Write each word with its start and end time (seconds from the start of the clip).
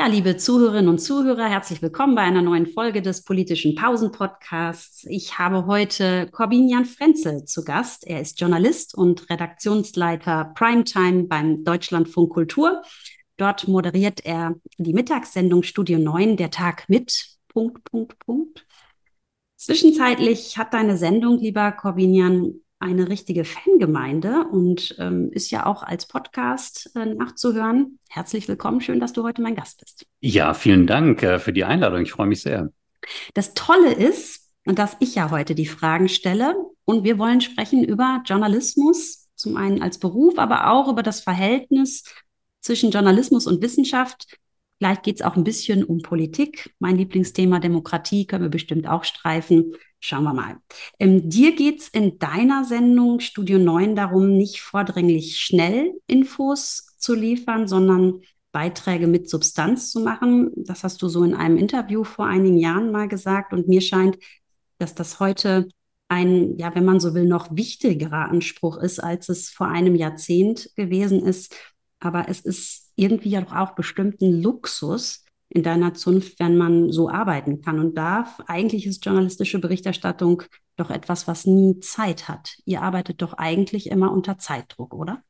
Ja, 0.00 0.06
liebe 0.06 0.38
Zuhörerinnen 0.38 0.88
und 0.88 0.98
Zuhörer, 0.98 1.46
herzlich 1.46 1.82
willkommen 1.82 2.14
bei 2.14 2.22
einer 2.22 2.40
neuen 2.40 2.64
Folge 2.66 3.02
des 3.02 3.22
politischen 3.22 3.74
Pausen-Podcasts. 3.74 5.04
Ich 5.04 5.38
habe 5.38 5.66
heute 5.66 6.26
Corbinian 6.30 6.86
Frenzel 6.86 7.44
zu 7.44 7.64
Gast. 7.64 8.06
Er 8.06 8.22
ist 8.22 8.40
Journalist 8.40 8.94
und 8.94 9.28
Redaktionsleiter 9.28 10.54
Primetime 10.54 11.24
beim 11.24 11.64
Deutschlandfunk 11.64 12.32
Kultur. 12.32 12.80
Dort 13.36 13.68
moderiert 13.68 14.24
er 14.24 14.54
die 14.78 14.94
Mittagssendung 14.94 15.64
Studio 15.64 15.98
9, 15.98 16.38
der 16.38 16.50
Tag 16.50 16.88
mit. 16.88 17.36
Punkt, 17.48 17.84
Punkt, 17.84 18.18
Punkt. 18.20 18.66
Zwischenzeitlich 19.56 20.56
hat 20.56 20.72
deine 20.72 20.96
Sendung, 20.96 21.40
lieber 21.40 21.72
Corbinian, 21.72 22.54
eine 22.80 23.08
richtige 23.08 23.44
Fangemeinde 23.44 24.46
und 24.50 24.96
ähm, 24.98 25.30
ist 25.32 25.50
ja 25.50 25.66
auch 25.66 25.82
als 25.82 26.06
Podcast 26.06 26.90
äh, 26.96 27.04
nachzuhören. 27.04 27.98
Herzlich 28.08 28.48
willkommen, 28.48 28.80
schön, 28.80 29.00
dass 29.00 29.12
du 29.12 29.22
heute 29.22 29.42
mein 29.42 29.54
Gast 29.54 29.80
bist. 29.80 30.06
Ja, 30.20 30.54
vielen 30.54 30.86
Dank 30.86 31.22
äh, 31.22 31.38
für 31.38 31.52
die 31.52 31.64
Einladung. 31.64 32.00
Ich 32.00 32.12
freue 32.12 32.26
mich 32.26 32.40
sehr. 32.40 32.72
Das 33.34 33.52
Tolle 33.52 33.92
ist, 33.92 34.50
dass 34.64 34.96
ich 35.00 35.14
ja 35.14 35.30
heute 35.30 35.54
die 35.54 35.66
Fragen 35.66 36.08
stelle 36.08 36.56
und 36.86 37.04
wir 37.04 37.18
wollen 37.18 37.42
sprechen 37.42 37.84
über 37.84 38.22
Journalismus, 38.24 39.28
zum 39.36 39.56
einen 39.56 39.82
als 39.82 39.98
Beruf, 39.98 40.38
aber 40.38 40.70
auch 40.70 40.88
über 40.88 41.02
das 41.02 41.20
Verhältnis 41.20 42.04
zwischen 42.60 42.90
Journalismus 42.90 43.46
und 43.46 43.62
Wissenschaft. 43.62 44.38
Vielleicht 44.78 45.02
geht 45.02 45.16
es 45.16 45.22
auch 45.22 45.36
ein 45.36 45.44
bisschen 45.44 45.84
um 45.84 46.00
Politik. 46.00 46.74
Mein 46.78 46.96
Lieblingsthema 46.96 47.58
Demokratie 47.58 48.26
können 48.26 48.44
wir 48.44 48.50
bestimmt 48.50 48.88
auch 48.88 49.04
streifen. 49.04 49.74
Schauen 50.00 50.24
wir 50.24 50.32
mal. 50.32 50.56
Ähm, 50.98 51.28
dir 51.28 51.54
geht 51.54 51.80
es 51.80 51.88
in 51.88 52.18
deiner 52.18 52.64
Sendung 52.64 53.20
Studio 53.20 53.58
9 53.58 53.94
darum, 53.94 54.32
nicht 54.32 54.62
vordringlich 54.62 55.36
schnell 55.38 55.92
Infos 56.06 56.96
zu 56.98 57.14
liefern, 57.14 57.68
sondern 57.68 58.22
Beiträge 58.50 59.06
mit 59.06 59.28
Substanz 59.28 59.90
zu 59.90 60.00
machen. 60.00 60.50
Das 60.56 60.84
hast 60.84 61.02
du 61.02 61.08
so 61.08 61.22
in 61.22 61.34
einem 61.34 61.58
Interview 61.58 62.02
vor 62.02 62.26
einigen 62.26 62.56
Jahren 62.56 62.90
mal 62.90 63.08
gesagt. 63.08 63.52
Und 63.52 63.68
mir 63.68 63.82
scheint, 63.82 64.18
dass 64.78 64.94
das 64.94 65.20
heute 65.20 65.68
ein, 66.08 66.56
ja, 66.58 66.74
wenn 66.74 66.84
man 66.84 66.98
so 66.98 67.14
will, 67.14 67.26
noch 67.26 67.54
wichtigerer 67.54 68.30
Anspruch 68.30 68.78
ist, 68.78 68.98
als 68.98 69.28
es 69.28 69.50
vor 69.50 69.68
einem 69.68 69.94
Jahrzehnt 69.94 70.70
gewesen 70.76 71.24
ist. 71.24 71.54
Aber 72.00 72.28
es 72.28 72.40
ist 72.40 72.90
irgendwie 72.96 73.30
ja 73.30 73.42
doch 73.42 73.54
auch 73.54 73.74
bestimmten 73.74 74.42
Luxus, 74.42 75.24
in 75.50 75.64
deiner 75.64 75.94
Zunft, 75.94 76.38
wenn 76.38 76.56
man 76.56 76.92
so 76.92 77.10
arbeiten 77.10 77.60
kann 77.60 77.80
und 77.80 77.98
darf. 77.98 78.40
Eigentlich 78.46 78.86
ist 78.86 79.04
journalistische 79.04 79.58
Berichterstattung 79.58 80.44
doch 80.76 80.90
etwas, 80.90 81.26
was 81.26 81.44
nie 81.44 81.80
Zeit 81.80 82.28
hat. 82.28 82.56
Ihr 82.64 82.82
arbeitet 82.82 83.20
doch 83.20 83.34
eigentlich 83.34 83.90
immer 83.90 84.12
unter 84.12 84.38
Zeitdruck, 84.38 84.94
oder? 84.94 85.22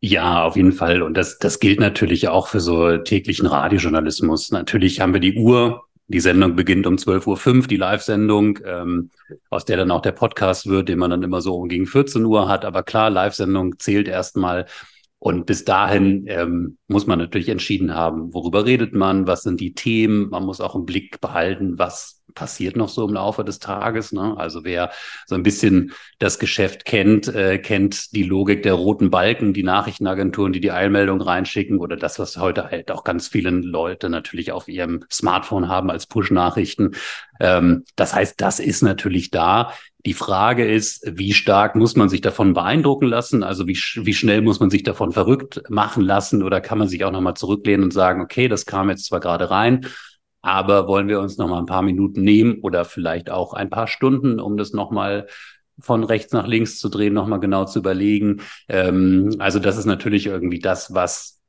Ja, 0.00 0.44
auf 0.44 0.56
jeden 0.56 0.72
Fall. 0.72 1.02
Und 1.02 1.16
das, 1.16 1.38
das 1.38 1.58
gilt 1.58 1.80
natürlich 1.80 2.28
auch 2.28 2.46
für 2.46 2.60
so 2.60 2.98
täglichen 2.98 3.46
Radiojournalismus. 3.46 4.52
Natürlich 4.52 5.00
haben 5.00 5.12
wir 5.12 5.20
die 5.20 5.36
Uhr. 5.36 5.84
Die 6.06 6.20
Sendung 6.20 6.54
beginnt 6.54 6.86
um 6.86 6.96
12.05 6.96 7.56
Uhr, 7.56 7.66
die 7.66 7.76
Live-Sendung, 7.76 8.58
ähm, 8.66 9.10
aus 9.48 9.64
der 9.64 9.78
dann 9.78 9.90
auch 9.90 10.02
der 10.02 10.12
Podcast 10.12 10.68
wird, 10.68 10.90
den 10.90 10.98
man 10.98 11.10
dann 11.10 11.22
immer 11.22 11.40
so 11.40 11.62
gegen 11.62 11.86
14 11.86 12.24
Uhr 12.26 12.48
hat. 12.48 12.64
Aber 12.64 12.82
klar, 12.82 13.08
Live-Sendung 13.08 13.78
zählt 13.78 14.06
erstmal 14.06 14.66
und 15.24 15.46
bis 15.46 15.64
dahin 15.64 16.26
ähm, 16.28 16.76
muss 16.86 17.06
man 17.06 17.18
natürlich 17.18 17.48
entschieden 17.48 17.94
haben, 17.94 18.34
worüber 18.34 18.66
redet 18.66 18.92
man, 18.92 19.26
was 19.26 19.40
sind 19.40 19.58
die 19.58 19.72
Themen. 19.72 20.28
Man 20.28 20.44
muss 20.44 20.60
auch 20.60 20.74
im 20.74 20.84
Blick 20.84 21.18
behalten, 21.22 21.78
was 21.78 22.22
passiert 22.34 22.76
noch 22.76 22.90
so 22.90 23.08
im 23.08 23.14
Laufe 23.14 23.42
des 23.42 23.58
Tages. 23.58 24.12
Ne? 24.12 24.34
Also 24.36 24.64
wer 24.64 24.90
so 25.24 25.34
ein 25.34 25.42
bisschen 25.42 25.92
das 26.18 26.38
Geschäft 26.38 26.84
kennt, 26.84 27.26
äh, 27.28 27.56
kennt 27.56 28.14
die 28.14 28.24
Logik 28.24 28.64
der 28.64 28.74
roten 28.74 29.08
Balken, 29.10 29.54
die 29.54 29.62
Nachrichtenagenturen, 29.62 30.52
die 30.52 30.60
die 30.60 30.72
Eilmeldung 30.72 31.22
reinschicken 31.22 31.78
oder 31.78 31.96
das, 31.96 32.18
was 32.18 32.36
heute 32.36 32.70
halt 32.70 32.90
auch 32.90 33.02
ganz 33.02 33.26
viele 33.26 33.48
Leute 33.48 34.10
natürlich 34.10 34.52
auf 34.52 34.68
ihrem 34.68 35.04
Smartphone 35.10 35.68
haben 35.68 35.90
als 35.90 36.06
Push-Nachrichten. 36.06 36.96
Ähm, 37.40 37.84
das 37.96 38.14
heißt, 38.14 38.42
das 38.42 38.60
ist 38.60 38.82
natürlich 38.82 39.30
da. 39.30 39.72
Die 40.06 40.14
Frage 40.14 40.70
ist, 40.70 41.02
wie 41.16 41.32
stark 41.32 41.76
muss 41.76 41.96
man 41.96 42.10
sich 42.10 42.20
davon 42.20 42.52
beeindrucken 42.52 43.06
lassen? 43.06 43.42
Also 43.42 43.66
wie, 43.66 43.72
wie 43.76 44.12
schnell 44.12 44.42
muss 44.42 44.60
man 44.60 44.68
sich 44.68 44.82
davon 44.82 45.12
verrückt 45.12 45.62
machen 45.70 46.02
lassen? 46.02 46.42
Oder 46.42 46.60
kann 46.60 46.78
man 46.78 46.88
sich 46.88 47.04
auch 47.04 47.10
nochmal 47.10 47.34
zurücklehnen 47.34 47.84
und 47.84 47.92
sagen, 47.92 48.20
okay, 48.20 48.48
das 48.48 48.66
kam 48.66 48.90
jetzt 48.90 49.06
zwar 49.06 49.20
gerade 49.20 49.50
rein, 49.50 49.86
aber 50.42 50.88
wollen 50.88 51.08
wir 51.08 51.20
uns 51.20 51.38
nochmal 51.38 51.60
ein 51.60 51.66
paar 51.66 51.80
Minuten 51.80 52.22
nehmen 52.22 52.58
oder 52.60 52.84
vielleicht 52.84 53.30
auch 53.30 53.54
ein 53.54 53.70
paar 53.70 53.86
Stunden, 53.86 54.40
um 54.40 54.58
das 54.58 54.74
nochmal 54.74 55.26
von 55.78 56.04
rechts 56.04 56.32
nach 56.32 56.46
links 56.46 56.78
zu 56.78 56.90
drehen, 56.90 57.14
nochmal 57.14 57.40
genau 57.40 57.64
zu 57.64 57.78
überlegen. 57.78 58.42
Ähm, 58.68 59.36
also 59.38 59.58
das 59.58 59.78
ist 59.78 59.86
natürlich 59.86 60.26
irgendwie 60.26 60.58
das, 60.58 60.92
was 60.92 61.40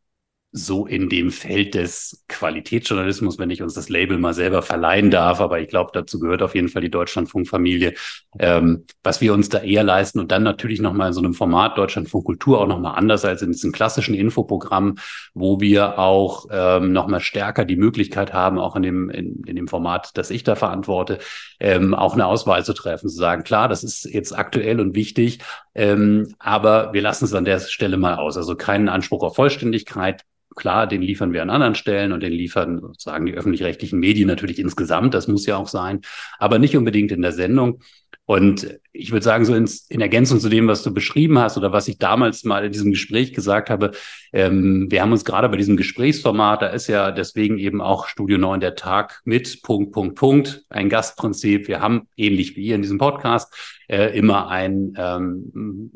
so 0.57 0.87
in 0.87 1.09
dem 1.09 1.31
Feld 1.31 1.75
des 1.75 2.23
Qualitätsjournalismus, 2.29 3.37
wenn 3.37 3.49
ich 3.49 3.61
uns 3.61 3.73
das 3.73 3.89
Label 3.89 4.17
mal 4.17 4.33
selber 4.33 4.61
verleihen 4.61 5.11
darf. 5.11 5.41
Aber 5.41 5.59
ich 5.59 5.67
glaube, 5.67 5.91
dazu 5.93 6.17
gehört 6.17 6.41
auf 6.41 6.55
jeden 6.55 6.69
Fall 6.69 6.81
die 6.81 6.89
Deutschlandfunkfamilie, 6.89 7.93
ähm, 8.39 8.85
was 9.03 9.19
wir 9.19 9.33
uns 9.33 9.49
da 9.49 9.59
eher 9.59 9.83
leisten 9.83 10.17
und 10.17 10.31
dann 10.31 10.43
natürlich 10.43 10.79
nochmal 10.79 11.09
in 11.09 11.13
so 11.13 11.19
einem 11.19 11.33
Format 11.33 11.77
Deutschlandfunk 11.77 12.25
Kultur 12.25 12.61
auch 12.61 12.67
nochmal 12.67 12.97
anders 12.97 13.25
als 13.25 13.41
in 13.41 13.51
diesem 13.51 13.73
klassischen 13.73 14.15
Infoprogramm, 14.15 14.95
wo 15.33 15.59
wir 15.59 15.99
auch 15.99 16.45
ähm, 16.49 16.93
nochmal 16.93 17.19
stärker 17.19 17.65
die 17.65 17.75
Möglichkeit 17.75 18.31
haben, 18.31 18.57
auch 18.57 18.77
in 18.77 18.83
dem, 18.83 19.09
in, 19.09 19.43
in 19.45 19.57
dem 19.57 19.67
Format, 19.67 20.11
das 20.17 20.29
ich 20.29 20.45
da 20.45 20.55
verantworte, 20.55 21.19
ähm, 21.59 21.93
auch 21.93 22.13
eine 22.13 22.27
Auswahl 22.27 22.63
zu 22.63 22.71
treffen, 22.71 23.09
zu 23.09 23.15
sagen, 23.17 23.43
klar, 23.43 23.67
das 23.67 23.83
ist 23.83 24.05
jetzt 24.05 24.31
aktuell 24.31 24.79
und 24.79 24.95
wichtig, 24.95 25.39
ähm, 25.73 26.33
aber 26.39 26.93
wir 26.93 27.01
lassen 27.01 27.25
es 27.25 27.33
an 27.33 27.43
der 27.43 27.59
Stelle 27.59 27.97
mal 27.97 28.15
aus. 28.15 28.37
Also 28.37 28.55
keinen 28.55 28.87
Anspruch 28.87 29.21
auf 29.21 29.35
Vollständigkeit, 29.35 30.23
Klar, 30.55 30.87
den 30.87 31.01
liefern 31.01 31.33
wir 31.33 31.41
an 31.41 31.49
anderen 31.49 31.75
Stellen 31.75 32.13
und 32.13 32.23
den 32.23 32.31
liefern 32.31 32.79
sozusagen 32.79 33.25
die 33.25 33.33
öffentlich-rechtlichen 33.33 33.99
Medien 33.99 34.27
natürlich 34.27 34.57
insgesamt. 34.57 35.13
Das 35.13 35.27
muss 35.27 35.45
ja 35.45 35.57
auch 35.57 35.67
sein, 35.67 36.01
aber 36.39 36.59
nicht 36.59 36.77
unbedingt 36.77 37.11
in 37.11 37.21
der 37.21 37.33
Sendung. 37.33 37.81
Und 38.27 38.79
ich 38.91 39.11
würde 39.11 39.23
sagen, 39.23 39.45
so 39.45 39.53
ins, 39.53 39.87
in 39.87 40.01
Ergänzung 40.01 40.39
zu 40.39 40.49
dem, 40.49 40.67
was 40.67 40.81
du 40.81 40.91
beschrieben 40.91 41.37
hast 41.37 41.57
oder 41.57 41.71
was 41.71 41.87
ich 41.87 41.99
damals 41.99 42.43
mal 42.43 42.65
in 42.65 42.71
diesem 42.71 42.91
Gespräch 42.91 43.33
gesagt 43.33 43.69
habe, 43.69 43.91
ähm, 44.33 44.87
wir 44.89 45.01
haben 45.01 45.11
uns 45.11 45.25
gerade 45.25 45.47
bei 45.47 45.57
diesem 45.57 45.77
Gesprächsformat, 45.77 46.63
da 46.63 46.67
ist 46.67 46.87
ja 46.87 47.11
deswegen 47.11 47.59
eben 47.59 47.81
auch 47.81 48.07
Studio 48.07 48.39
9 48.39 48.61
der 48.61 48.75
Tag 48.75 49.21
mit 49.25 49.61
Punkt, 49.61 49.91
Punkt, 49.91 50.15
Punkt, 50.15 50.65
ein 50.69 50.89
Gastprinzip. 50.89 51.67
Wir 51.67 51.81
haben 51.81 52.07
ähnlich 52.17 52.55
wie 52.55 52.65
ihr 52.65 52.75
in 52.75 52.81
diesem 52.81 52.97
Podcast 52.97 53.53
äh, 53.87 54.17
immer 54.17 54.47
ein 54.47 54.93
ähm, 54.97 55.91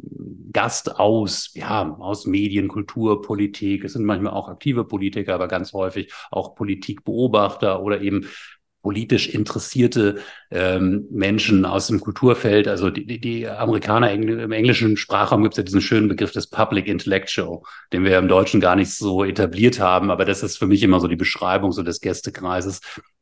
Gast 0.51 0.99
aus, 0.99 1.51
ja, 1.55 1.95
aus 1.99 2.27
Medien, 2.27 2.67
Kultur, 2.67 3.23
Politik. 3.23 3.83
Es 3.83 3.93
sind 3.93 4.05
manchmal 4.05 4.33
auch 4.33 4.49
aktive 4.49 4.83
Politiker, 4.85 5.33
aber 5.33 5.47
ganz 5.47 5.73
häufig 5.73 6.13
auch 6.29 6.53
Politikbeobachter 6.53 7.81
oder 7.81 8.01
eben 8.01 8.27
politisch 8.81 9.27
interessierte 9.27 10.17
ähm, 10.51 11.07
Menschen 11.11 11.65
aus 11.65 11.87
dem 11.87 11.99
Kulturfeld. 11.99 12.67
Also 12.67 12.89
die, 12.89 13.19
die, 13.19 13.47
Amerikaner 13.47 14.11
im 14.11 14.51
englischen 14.51 14.97
Sprachraum 14.97 15.43
gibt 15.43 15.53
es 15.53 15.57
ja 15.57 15.63
diesen 15.63 15.81
schönen 15.81 16.07
Begriff 16.07 16.31
des 16.31 16.47
Public 16.47 16.87
Intellectual, 16.87 17.61
den 17.91 18.03
wir 18.05 18.17
im 18.17 18.27
Deutschen 18.27 18.61
gar 18.61 18.75
nicht 18.75 18.93
so 18.93 19.23
etabliert 19.23 19.79
haben, 19.79 20.11
aber 20.11 20.25
das 20.25 20.43
ist 20.43 20.57
für 20.57 20.67
mich 20.67 20.81
immer 20.83 20.99
so 20.99 21.07
die 21.07 21.15
Beschreibung 21.15 21.71
so 21.71 21.83
des 21.83 21.99
Gästekreises. 21.99 22.81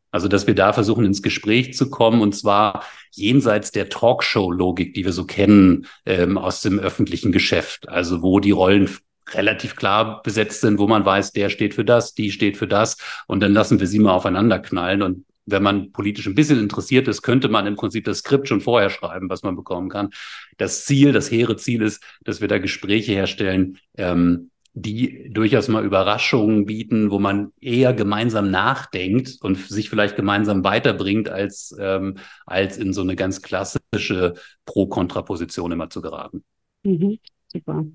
Also, 0.10 0.30
dass 0.30 0.48
wir 0.48 0.56
da 0.56 0.72
versuchen, 0.72 1.06
ins 1.06 1.22
Gespräch 1.22 1.74
zu 1.74 1.90
kommen 1.90 2.22
und 2.22 2.34
zwar 2.34 2.84
jenseits 3.12 3.72
der 3.72 3.90
Talkshow-Logik, 3.90 4.94
die 4.94 5.04
wir 5.04 5.12
so 5.12 5.26
kennen 5.26 5.86
ähm, 6.06 6.38
aus 6.38 6.62
dem 6.62 6.80
öffentlichen 6.80 7.32
Geschäft. 7.34 7.90
Also, 7.90 8.22
wo 8.22 8.40
die 8.40 8.52
Rollen 8.52 8.90
relativ 9.34 9.76
klar 9.76 10.22
besetzt 10.24 10.62
sind, 10.62 10.80
wo 10.80 10.88
man 10.88 11.06
weiß, 11.06 11.34
der 11.34 11.50
steht 11.50 11.74
für 11.74 11.84
das, 11.84 12.14
die 12.14 12.32
steht 12.32 12.58
für 12.58 12.68
das 12.68 12.98
und 13.28 13.42
dann 13.42 13.54
lassen 13.54 13.80
wir 13.80 13.88
sie 13.88 14.00
mal 14.00 14.14
aufeinander 14.14 14.60
knallen 14.60 15.02
und 15.02 15.26
wenn 15.48 15.64
man 15.64 15.92
politisch 15.92 16.28
ein 16.28 16.36
bisschen 16.36 16.60
interessiert 16.60 17.08
ist, 17.08 17.22
könnte 17.22 17.50
man 17.50 17.66
im 17.66 17.76
Prinzip 17.76 18.06
das 18.06 18.20
Skript 18.20 18.48
schon 18.48 18.62
vorher 18.62 18.90
schreiben, 18.90 19.30
was 19.30 19.44
man 19.44 19.56
bekommen 19.56 19.90
kann. 19.90 20.10
Das 20.58 20.86
Ziel, 20.86 21.14
das 21.14 21.32
hehre 21.32 21.56
Ziel 21.56 21.82
ist, 21.82 22.04
dass 22.24 22.42
wir 22.42 22.48
da 22.48 22.60
Gespräche 22.60 23.14
herstellen, 23.14 23.80
ähm, 23.98 24.52
die 24.74 25.30
durchaus 25.32 25.70
mal 25.70 25.84
Überraschungen 25.84 26.66
bieten, 26.66 27.10
wo 27.10 27.18
man 27.18 27.52
eher 27.60 27.94
gemeinsam 27.94 28.52
nachdenkt 28.52 29.38
und 29.42 29.58
sich 29.58 29.90
vielleicht 29.90 30.16
gemeinsam 30.16 30.64
weiterbringt, 30.64 31.30
als, 31.30 31.76
ähm, 31.80 32.18
als 32.46 32.78
in 32.78 32.94
so 32.94 33.02
eine 33.02 33.16
ganz 33.16 33.42
klassische 33.42 34.36
Pro-Kontra-Position 34.66 35.72
immer 35.72 35.90
zu 35.90 36.02
geraten. 36.02 36.44
Mhm, 36.84 37.18
super. 37.48 37.86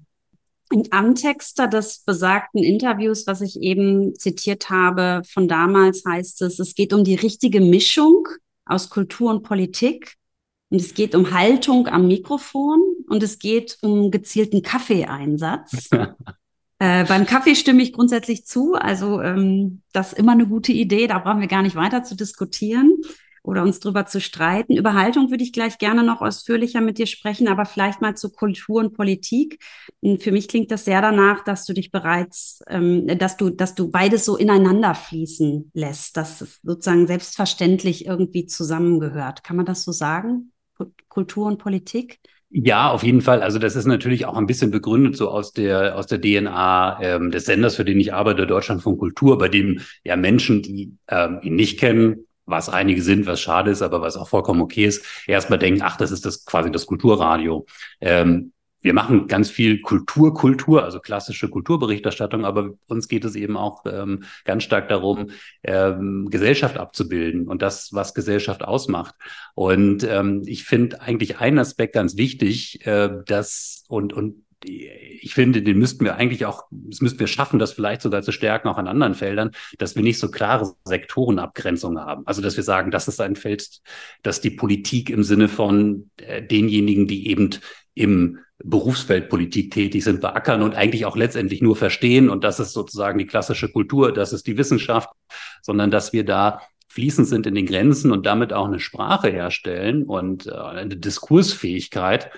Im 0.72 0.84
Antexter 0.90 1.68
des 1.68 2.00
besagten 2.00 2.62
Interviews, 2.62 3.26
was 3.26 3.40
ich 3.42 3.60
eben 3.60 4.14
zitiert 4.14 4.70
habe, 4.70 5.22
von 5.28 5.46
damals 5.46 6.02
heißt 6.06 6.42
es, 6.42 6.58
es 6.58 6.74
geht 6.74 6.92
um 6.92 7.04
die 7.04 7.14
richtige 7.14 7.60
Mischung 7.60 8.26
aus 8.64 8.88
Kultur 8.88 9.30
und 9.30 9.42
Politik. 9.42 10.14
Und 10.70 10.80
es 10.80 10.94
geht 10.94 11.14
um 11.14 11.32
Haltung 11.32 11.86
am 11.88 12.08
Mikrofon 12.08 12.80
und 13.06 13.22
es 13.22 13.38
geht 13.38 13.76
um 13.82 14.10
gezielten 14.10 14.62
Kaffeeeinsatz. 14.62 15.90
äh, 16.78 17.04
beim 17.04 17.26
Kaffee 17.26 17.54
stimme 17.54 17.82
ich 17.82 17.92
grundsätzlich 17.92 18.46
zu. 18.46 18.74
Also 18.74 19.20
ähm, 19.20 19.82
das 19.92 20.14
ist 20.14 20.18
immer 20.18 20.32
eine 20.32 20.46
gute 20.46 20.72
Idee. 20.72 21.06
Da 21.06 21.18
brauchen 21.18 21.42
wir 21.42 21.48
gar 21.48 21.60
nicht 21.60 21.76
weiter 21.76 22.02
zu 22.02 22.16
diskutieren. 22.16 22.96
Oder 23.42 23.62
uns 23.62 23.80
drüber 23.80 24.06
zu 24.06 24.20
streiten. 24.20 24.76
Über 24.76 24.94
Haltung 24.94 25.30
würde 25.30 25.42
ich 25.42 25.52
gleich 25.52 25.78
gerne 25.78 26.04
noch 26.04 26.20
ausführlicher 26.20 26.80
mit 26.80 26.98
dir 26.98 27.06
sprechen, 27.06 27.48
aber 27.48 27.64
vielleicht 27.64 28.00
mal 28.00 28.16
zu 28.16 28.30
Kultur 28.30 28.80
und 28.80 28.94
Politik. 28.94 29.58
Für 30.20 30.32
mich 30.32 30.48
klingt 30.48 30.70
das 30.70 30.84
sehr 30.84 31.02
danach, 31.02 31.42
dass 31.44 31.64
du 31.64 31.72
dich 31.72 31.90
bereits, 31.90 32.62
ähm, 32.68 33.06
dass 33.18 33.36
du, 33.36 33.50
dass 33.50 33.74
du 33.74 33.90
beides 33.90 34.24
so 34.24 34.36
ineinander 34.36 34.94
fließen 34.94 35.72
lässt, 35.74 36.16
dass 36.16 36.40
es 36.40 36.60
sozusagen 36.62 37.06
selbstverständlich 37.06 38.06
irgendwie 38.06 38.46
zusammengehört. 38.46 39.42
Kann 39.42 39.56
man 39.56 39.66
das 39.66 39.82
so 39.84 39.92
sagen? 39.92 40.52
Kultur 41.08 41.46
und 41.46 41.58
Politik? 41.58 42.20
Ja, 42.54 42.90
auf 42.90 43.02
jeden 43.02 43.22
Fall. 43.22 43.42
Also 43.42 43.58
das 43.58 43.76
ist 43.76 43.86
natürlich 43.86 44.26
auch 44.26 44.36
ein 44.36 44.46
bisschen 44.46 44.70
begründet 44.70 45.16
so 45.16 45.30
aus 45.30 45.52
der 45.52 45.96
aus 45.96 46.06
der 46.06 46.20
DNA 46.20 46.98
ähm, 47.00 47.30
des 47.30 47.46
Senders, 47.46 47.76
für 47.76 47.84
den 47.84 47.98
ich 47.98 48.12
arbeite, 48.12 48.46
Deutschland 48.46 48.82
von 48.82 48.98
Kultur, 48.98 49.38
bei 49.38 49.48
dem 49.48 49.80
ja 50.04 50.16
Menschen, 50.16 50.60
die 50.62 50.92
ähm, 51.08 51.40
ihn 51.42 51.54
nicht 51.54 51.80
kennen, 51.80 52.26
was 52.46 52.68
einige 52.68 53.02
sind, 53.02 53.26
was 53.26 53.40
schade 53.40 53.70
ist, 53.70 53.82
aber 53.82 54.00
was 54.00 54.16
auch 54.16 54.28
vollkommen 54.28 54.60
okay 54.60 54.84
ist, 54.84 55.04
erstmal 55.26 55.58
denken, 55.58 55.82
ach, 55.82 55.96
das 55.96 56.10
ist 56.10 56.26
das 56.26 56.44
quasi 56.44 56.70
das 56.70 56.86
Kulturradio. 56.86 57.66
Ähm, 58.00 58.52
wir 58.82 58.94
machen 58.94 59.28
ganz 59.28 59.48
viel 59.48 59.80
Kultur, 59.80 60.34
Kultur, 60.34 60.82
also 60.82 60.98
klassische 60.98 61.48
Kulturberichterstattung, 61.48 62.44
aber 62.44 62.70
uns 62.88 63.06
geht 63.06 63.24
es 63.24 63.36
eben 63.36 63.56
auch 63.56 63.84
ähm, 63.86 64.24
ganz 64.44 64.64
stark 64.64 64.88
darum, 64.88 65.30
ähm, 65.62 66.28
Gesellschaft 66.30 66.76
abzubilden 66.76 67.46
und 67.46 67.62
das, 67.62 67.92
was 67.92 68.12
Gesellschaft 68.12 68.64
ausmacht. 68.64 69.14
Und 69.54 70.02
ähm, 70.02 70.42
ich 70.46 70.64
finde 70.64 71.00
eigentlich 71.00 71.38
einen 71.38 71.60
Aspekt 71.60 71.94
ganz 71.94 72.16
wichtig, 72.16 72.84
äh, 72.84 73.08
dass 73.24 73.84
und 73.88 74.12
und 74.12 74.44
ich 74.64 75.34
finde, 75.34 75.62
den 75.62 75.78
müssten 75.78 76.04
wir 76.04 76.16
eigentlich 76.16 76.46
auch, 76.46 76.64
das 76.70 77.00
müssten 77.00 77.20
wir 77.20 77.26
schaffen, 77.26 77.58
das 77.58 77.72
vielleicht 77.72 78.02
sogar 78.02 78.22
zu 78.22 78.32
stärken, 78.32 78.68
auch 78.68 78.78
an 78.78 78.88
anderen 78.88 79.14
Feldern, 79.14 79.52
dass 79.78 79.94
wir 79.94 80.02
nicht 80.02 80.18
so 80.18 80.30
klare 80.30 80.72
Sektorenabgrenzungen 80.84 82.02
haben. 82.04 82.26
Also, 82.26 82.42
dass 82.42 82.56
wir 82.56 82.64
sagen, 82.64 82.90
das 82.90 83.08
ist 83.08 83.20
ein 83.20 83.36
Feld, 83.36 83.80
dass 84.22 84.40
die 84.40 84.50
Politik 84.50 85.10
im 85.10 85.22
Sinne 85.22 85.48
von 85.48 86.10
äh, 86.16 86.42
denjenigen, 86.42 87.06
die 87.06 87.28
eben 87.28 87.50
im 87.94 88.38
Berufsfeld 88.64 89.28
Politik 89.28 89.72
tätig 89.72 90.04
sind, 90.04 90.20
beackern 90.20 90.62
und 90.62 90.74
eigentlich 90.74 91.04
auch 91.04 91.16
letztendlich 91.16 91.62
nur 91.62 91.76
verstehen. 91.76 92.30
Und 92.30 92.44
das 92.44 92.60
ist 92.60 92.72
sozusagen 92.72 93.18
die 93.18 93.26
klassische 93.26 93.70
Kultur, 93.70 94.12
das 94.12 94.32
ist 94.32 94.46
die 94.46 94.56
Wissenschaft, 94.56 95.10
sondern 95.62 95.90
dass 95.90 96.12
wir 96.12 96.24
da 96.24 96.60
fließend 96.88 97.26
sind 97.26 97.46
in 97.46 97.54
den 97.54 97.66
Grenzen 97.66 98.12
und 98.12 98.26
damit 98.26 98.52
auch 98.52 98.66
eine 98.66 98.78
Sprache 98.78 99.30
herstellen 99.30 100.04
und 100.04 100.46
äh, 100.46 100.52
eine 100.52 100.96
Diskursfähigkeit, 100.96 102.30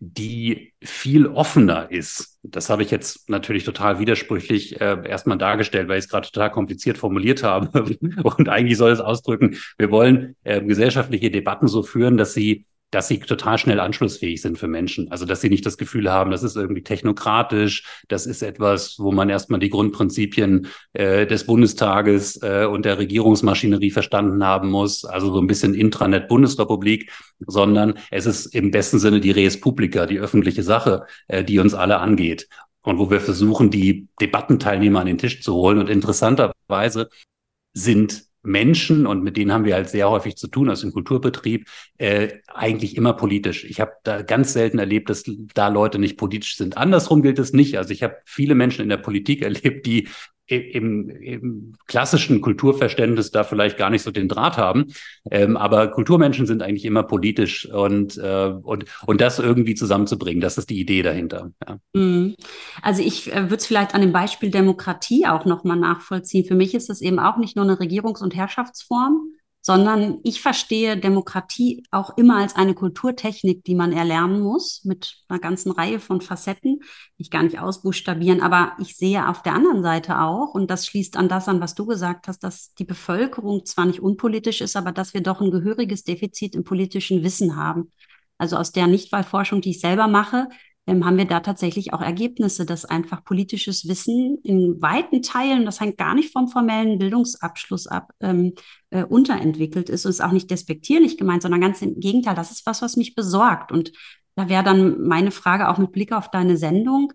die 0.00 0.72
viel 0.82 1.26
offener 1.26 1.90
ist. 1.90 2.38
Das 2.42 2.70
habe 2.70 2.82
ich 2.82 2.90
jetzt 2.90 3.28
natürlich 3.28 3.64
total 3.64 3.98
widersprüchlich 3.98 4.80
äh, 4.80 5.08
erstmal 5.08 5.38
dargestellt, 5.38 5.88
weil 5.88 5.98
ich 5.98 6.04
es 6.04 6.10
gerade 6.10 6.28
total 6.28 6.50
kompliziert 6.50 6.98
formuliert 6.98 7.42
habe. 7.42 7.96
Und 8.22 8.48
eigentlich 8.48 8.78
soll 8.78 8.90
es 8.90 9.00
ausdrücken, 9.00 9.56
wir 9.78 9.90
wollen 9.90 10.36
äh, 10.44 10.60
gesellschaftliche 10.62 11.30
Debatten 11.30 11.68
so 11.68 11.82
führen, 11.82 12.16
dass 12.16 12.34
sie 12.34 12.66
dass 12.92 13.08
sie 13.08 13.18
total 13.18 13.58
schnell 13.58 13.80
anschlussfähig 13.80 14.40
sind 14.40 14.58
für 14.58 14.68
Menschen. 14.68 15.10
Also 15.10 15.24
dass 15.24 15.40
sie 15.40 15.48
nicht 15.48 15.66
das 15.66 15.78
Gefühl 15.78 16.12
haben, 16.12 16.30
das 16.30 16.42
ist 16.42 16.56
irgendwie 16.56 16.82
technokratisch, 16.82 17.84
das 18.08 18.26
ist 18.26 18.42
etwas, 18.42 18.98
wo 18.98 19.10
man 19.10 19.30
erstmal 19.30 19.58
die 19.58 19.70
Grundprinzipien 19.70 20.68
äh, 20.92 21.26
des 21.26 21.46
Bundestages 21.46 22.40
äh, 22.42 22.66
und 22.70 22.84
der 22.84 22.98
Regierungsmaschinerie 22.98 23.90
verstanden 23.90 24.44
haben 24.44 24.70
muss, 24.70 25.04
also 25.04 25.32
so 25.32 25.40
ein 25.40 25.46
bisschen 25.46 25.74
Intranet 25.74 26.28
Bundesrepublik, 26.28 27.10
sondern 27.40 27.94
es 28.10 28.26
ist 28.26 28.46
im 28.54 28.70
besten 28.70 28.98
Sinne 28.98 29.20
die 29.20 29.30
Res 29.30 29.58
Publica, 29.58 30.04
die 30.06 30.20
öffentliche 30.20 30.62
Sache, 30.62 31.06
äh, 31.28 31.42
die 31.42 31.58
uns 31.58 31.72
alle 31.72 31.98
angeht. 31.98 32.46
Und 32.82 32.98
wo 32.98 33.10
wir 33.10 33.20
versuchen, 33.20 33.70
die 33.70 34.08
Debattenteilnehmer 34.20 35.00
an 35.00 35.06
den 35.06 35.18
Tisch 35.18 35.40
zu 35.40 35.54
holen. 35.54 35.78
Und 35.78 35.88
interessanterweise 35.88 37.08
sind 37.74 38.24
Menschen, 38.42 39.06
und 39.06 39.22
mit 39.22 39.36
denen 39.36 39.52
haben 39.52 39.64
wir 39.64 39.74
halt 39.74 39.88
sehr 39.88 40.10
häufig 40.10 40.36
zu 40.36 40.48
tun 40.48 40.68
aus 40.68 40.80
dem 40.80 40.92
Kulturbetrieb, 40.92 41.68
äh, 41.98 42.28
eigentlich 42.48 42.96
immer 42.96 43.12
politisch. 43.12 43.64
Ich 43.64 43.80
habe 43.80 43.92
da 44.04 44.22
ganz 44.22 44.52
selten 44.52 44.78
erlebt, 44.78 45.10
dass 45.10 45.24
da 45.54 45.68
Leute 45.68 45.98
nicht 45.98 46.16
politisch 46.16 46.56
sind. 46.56 46.76
Andersrum 46.76 47.22
gilt 47.22 47.38
es 47.38 47.52
nicht. 47.52 47.78
Also 47.78 47.92
ich 47.92 48.02
habe 48.02 48.16
viele 48.24 48.54
Menschen 48.54 48.82
in 48.82 48.88
der 48.88 48.96
Politik 48.96 49.42
erlebt, 49.42 49.86
die 49.86 50.08
im, 50.56 51.08
im 51.08 51.72
klassischen 51.86 52.40
Kulturverständnis 52.40 53.30
da 53.30 53.44
vielleicht 53.44 53.76
gar 53.76 53.90
nicht 53.90 54.02
so 54.02 54.10
den 54.10 54.28
Draht 54.28 54.56
haben. 54.56 54.92
Ähm, 55.30 55.56
aber 55.56 55.88
Kulturmenschen 55.88 56.46
sind 56.46 56.62
eigentlich 56.62 56.84
immer 56.84 57.02
politisch 57.02 57.68
und, 57.70 58.16
äh, 58.18 58.52
und, 58.62 58.84
und 59.06 59.20
das 59.20 59.38
irgendwie 59.38 59.74
zusammenzubringen, 59.74 60.40
das 60.40 60.58
ist 60.58 60.70
die 60.70 60.80
Idee 60.80 61.02
dahinter. 61.02 61.52
Ja. 61.66 61.78
Mhm. 61.92 62.34
Also 62.82 63.02
ich 63.02 63.32
äh, 63.32 63.44
würde 63.44 63.56
es 63.56 63.66
vielleicht 63.66 63.94
an 63.94 64.00
dem 64.00 64.12
Beispiel 64.12 64.50
Demokratie 64.50 65.26
auch 65.26 65.44
nochmal 65.44 65.76
nachvollziehen. 65.76 66.44
Für 66.44 66.54
mich 66.54 66.74
ist 66.74 66.90
es 66.90 67.00
eben 67.00 67.18
auch 67.18 67.36
nicht 67.36 67.56
nur 67.56 67.64
eine 67.64 67.78
Regierungs- 67.78 68.22
und 68.22 68.34
Herrschaftsform, 68.34 69.32
sondern 69.64 70.18
ich 70.24 70.42
verstehe 70.42 70.96
Demokratie 70.96 71.84
auch 71.92 72.16
immer 72.18 72.38
als 72.38 72.56
eine 72.56 72.74
Kulturtechnik, 72.74 73.62
die 73.64 73.76
man 73.76 73.92
erlernen 73.92 74.40
muss, 74.40 74.84
mit 74.84 75.22
einer 75.28 75.38
ganzen 75.38 75.70
Reihe 75.70 76.00
von 76.00 76.20
Facetten, 76.20 76.80
die 77.16 77.22
ich 77.22 77.30
gar 77.30 77.44
nicht 77.44 77.60
ausbuchstabieren, 77.60 78.40
aber 78.40 78.72
ich 78.80 78.96
sehe 78.96 79.28
auf 79.28 79.42
der 79.42 79.54
anderen 79.54 79.82
Seite 79.84 80.20
auch, 80.20 80.54
und 80.54 80.68
das 80.68 80.84
schließt 80.86 81.16
an 81.16 81.28
das 81.28 81.48
an, 81.48 81.60
was 81.60 81.76
du 81.76 81.86
gesagt 81.86 82.26
hast, 82.26 82.40
dass 82.40 82.74
die 82.74 82.84
Bevölkerung 82.84 83.64
zwar 83.64 83.86
nicht 83.86 84.00
unpolitisch 84.00 84.60
ist, 84.60 84.74
aber 84.76 84.90
dass 84.90 85.14
wir 85.14 85.22
doch 85.22 85.40
ein 85.40 85.52
gehöriges 85.52 86.02
Defizit 86.02 86.56
im 86.56 86.64
politischen 86.64 87.22
Wissen 87.22 87.56
haben. 87.56 87.92
Also 88.38 88.56
aus 88.56 88.72
der 88.72 88.88
Nichtwahlforschung, 88.88 89.60
die 89.60 89.70
ich 89.70 89.80
selber 89.80 90.08
mache, 90.08 90.48
ähm, 90.86 91.04
haben 91.04 91.16
wir 91.16 91.26
da 91.26 91.40
tatsächlich 91.40 91.92
auch 91.92 92.00
Ergebnisse, 92.02 92.66
dass 92.66 92.84
einfach 92.84 93.24
politisches 93.24 93.86
Wissen 93.88 94.38
in 94.42 94.82
weiten 94.82 95.22
Teilen, 95.22 95.64
das 95.64 95.80
hängt 95.80 95.96
gar 95.98 96.14
nicht 96.14 96.32
vom 96.32 96.48
formellen 96.48 96.98
Bildungsabschluss 96.98 97.86
ab, 97.86 98.12
ähm, 98.20 98.54
äh, 98.90 99.04
unterentwickelt 99.04 99.88
ist 99.88 100.04
und 100.04 100.10
ist 100.10 100.22
auch 100.22 100.32
nicht 100.32 100.50
despektierlich 100.50 101.16
gemeint, 101.18 101.42
sondern 101.42 101.60
ganz 101.60 101.82
im 101.82 102.00
Gegenteil, 102.00 102.34
das 102.34 102.50
ist 102.50 102.66
was, 102.66 102.82
was 102.82 102.96
mich 102.96 103.14
besorgt. 103.14 103.70
Und 103.70 103.92
da 104.34 104.48
wäre 104.48 104.64
dann 104.64 105.02
meine 105.02 105.30
Frage 105.30 105.68
auch 105.68 105.78
mit 105.78 105.92
Blick 105.92 106.12
auf 106.12 106.30
deine 106.30 106.56
Sendung, 106.56 107.12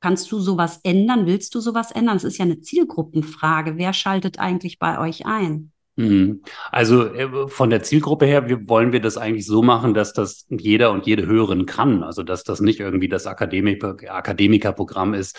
kannst 0.00 0.30
du 0.32 0.38
sowas 0.40 0.80
ändern? 0.84 1.26
Willst 1.26 1.54
du 1.54 1.60
sowas 1.60 1.90
ändern? 1.90 2.16
Das 2.16 2.24
ist 2.24 2.38
ja 2.38 2.44
eine 2.44 2.60
Zielgruppenfrage. 2.60 3.76
Wer 3.78 3.92
schaltet 3.92 4.38
eigentlich 4.38 4.78
bei 4.78 4.98
euch 4.98 5.26
ein? 5.26 5.72
Mhm. 5.98 6.42
Also 6.70 7.12
äh, 7.12 7.48
von 7.48 7.70
der 7.70 7.82
Zielgruppe 7.82 8.24
her 8.24 8.48
wir, 8.48 8.68
wollen 8.68 8.92
wir 8.92 9.00
das 9.00 9.16
eigentlich 9.18 9.46
so 9.46 9.62
machen, 9.62 9.94
dass 9.94 10.12
das 10.12 10.46
jeder 10.48 10.92
und 10.92 11.06
jede 11.06 11.26
hören 11.26 11.66
kann. 11.66 12.04
Also 12.04 12.22
dass 12.22 12.44
das 12.44 12.60
nicht 12.60 12.78
irgendwie 12.78 13.08
das 13.08 13.26
Akademiker, 13.26 13.96
Akademikerprogramm 14.06 15.12
ist, 15.12 15.36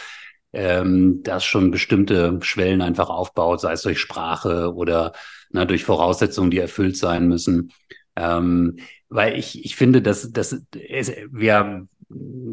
ähm, 0.52 1.22
das 1.24 1.46
schon 1.46 1.72
bestimmte 1.72 2.40
Schwellen 2.42 2.82
einfach 2.82 3.10
aufbaut, 3.10 3.62
sei 3.62 3.72
es 3.72 3.84
durch 3.84 4.00
Sprache 4.00 4.74
oder 4.74 5.14
na, 5.50 5.64
durch 5.64 5.86
Voraussetzungen, 5.86 6.52
die 6.52 6.60
erfüllt 6.60 6.98
sein 6.98 7.30
müssen. 7.30 7.72
Ähm, 8.18 8.80
weil 9.08 9.40
ich, 9.40 9.64
ich 9.64 9.78
finde, 9.78 10.02
dass, 10.02 10.34
dass 10.34 10.62
es, 10.74 11.14
wir 11.32 11.88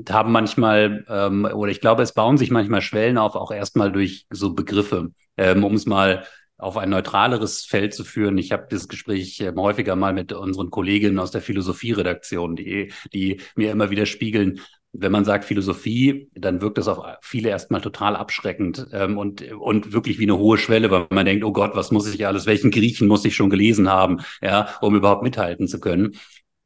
haben 0.08 0.32
manchmal, 0.32 1.04
ähm, 1.08 1.44
oder 1.44 1.72
ich 1.72 1.80
glaube, 1.80 2.04
es 2.04 2.12
bauen 2.12 2.38
sich 2.38 2.52
manchmal 2.52 2.82
Schwellen 2.82 3.18
auf, 3.18 3.34
auch 3.34 3.50
erstmal 3.50 3.90
durch 3.90 4.26
so 4.30 4.54
Begriffe, 4.54 5.08
ähm, 5.36 5.64
um 5.64 5.74
es 5.74 5.86
mal 5.86 6.24
auf 6.58 6.76
ein 6.76 6.90
neutraleres 6.90 7.64
Feld 7.64 7.94
zu 7.94 8.04
führen. 8.04 8.38
Ich 8.38 8.52
habe 8.52 8.66
das 8.70 8.88
Gespräch 8.88 9.40
äh, 9.40 9.52
häufiger 9.56 9.96
mal 9.96 10.12
mit 10.12 10.32
unseren 10.32 10.70
Kolleginnen 10.70 11.18
aus 11.18 11.30
der 11.30 11.42
Philosophieredaktion, 11.42 12.56
die, 12.56 12.92
die 13.12 13.40
mir 13.54 13.70
immer 13.70 13.90
wieder 13.90 14.06
spiegeln, 14.06 14.60
wenn 14.98 15.12
man 15.12 15.24
sagt 15.24 15.44
Philosophie, 15.44 16.30
dann 16.34 16.60
wirkt 16.60 16.78
das 16.78 16.88
auf 16.88 17.04
viele 17.20 17.50
erstmal 17.50 17.80
total 17.80 18.16
abschreckend 18.16 18.86
ähm, 18.92 19.18
und, 19.18 19.42
und 19.52 19.92
wirklich 19.92 20.18
wie 20.18 20.24
eine 20.24 20.38
hohe 20.38 20.58
Schwelle, 20.58 20.90
weil 20.90 21.06
man 21.10 21.26
denkt, 21.26 21.44
oh 21.44 21.52
Gott, 21.52 21.72
was 21.74 21.90
muss 21.90 22.12
ich 22.12 22.26
alles, 22.26 22.46
welchen 22.46 22.70
Griechen 22.70 23.08
muss 23.08 23.24
ich 23.24 23.36
schon 23.36 23.50
gelesen 23.50 23.90
haben, 23.90 24.20
ja, 24.40 24.74
um 24.80 24.96
überhaupt 24.96 25.22
mithalten 25.22 25.68
zu 25.68 25.80
können. 25.80 26.16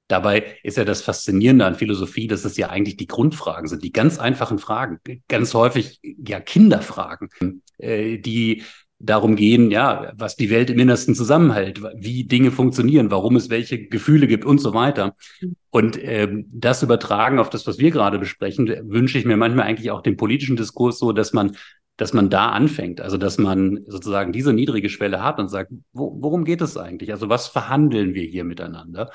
Dabei 0.06 0.56
ist 0.64 0.76
ja 0.76 0.84
das 0.84 1.02
Faszinierende 1.02 1.64
an 1.64 1.76
Philosophie, 1.76 2.26
dass 2.26 2.44
es 2.44 2.56
ja 2.56 2.68
eigentlich 2.68 2.96
die 2.96 3.06
Grundfragen 3.06 3.68
sind, 3.68 3.84
die 3.84 3.92
ganz 3.92 4.18
einfachen 4.18 4.58
Fragen, 4.58 4.98
ganz 5.28 5.54
häufig 5.54 6.00
ja 6.02 6.40
Kinderfragen, 6.40 7.30
äh, 7.78 8.18
die 8.18 8.64
darum 9.00 9.34
gehen, 9.34 9.70
ja, 9.70 10.12
was 10.14 10.36
die 10.36 10.50
Welt 10.50 10.70
im 10.70 10.78
Innersten 10.78 11.14
zusammenhält, 11.14 11.82
wie 11.96 12.24
Dinge 12.24 12.50
funktionieren, 12.50 13.10
warum 13.10 13.34
es 13.36 13.48
welche 13.48 13.86
Gefühle 13.86 14.26
gibt 14.26 14.44
und 14.44 14.58
so 14.58 14.74
weiter. 14.74 15.16
Und 15.70 15.98
ähm, 16.02 16.46
das 16.52 16.82
übertragen 16.82 17.38
auf 17.38 17.48
das, 17.48 17.66
was 17.66 17.78
wir 17.78 17.90
gerade 17.90 18.18
besprechen, 18.18 18.68
wünsche 18.84 19.18
ich 19.18 19.24
mir 19.24 19.38
manchmal 19.38 19.66
eigentlich 19.66 19.90
auch 19.90 20.02
den 20.02 20.18
politischen 20.18 20.56
Diskurs 20.56 20.98
so, 20.98 21.12
dass 21.12 21.32
man 21.32 21.56
dass 21.96 22.14
man 22.14 22.30
da 22.30 22.48
anfängt, 22.48 23.02
also 23.02 23.18
dass 23.18 23.36
man 23.36 23.84
sozusagen 23.86 24.32
diese 24.32 24.54
niedrige 24.54 24.88
Schwelle 24.88 25.22
hat 25.22 25.38
und 25.38 25.48
sagt, 25.48 25.70
wo, 25.92 26.16
worum 26.22 26.46
geht 26.46 26.62
es 26.62 26.78
eigentlich? 26.78 27.12
Also 27.12 27.28
was 27.28 27.46
verhandeln 27.46 28.14
wir 28.14 28.24
hier 28.24 28.44
miteinander? 28.44 29.10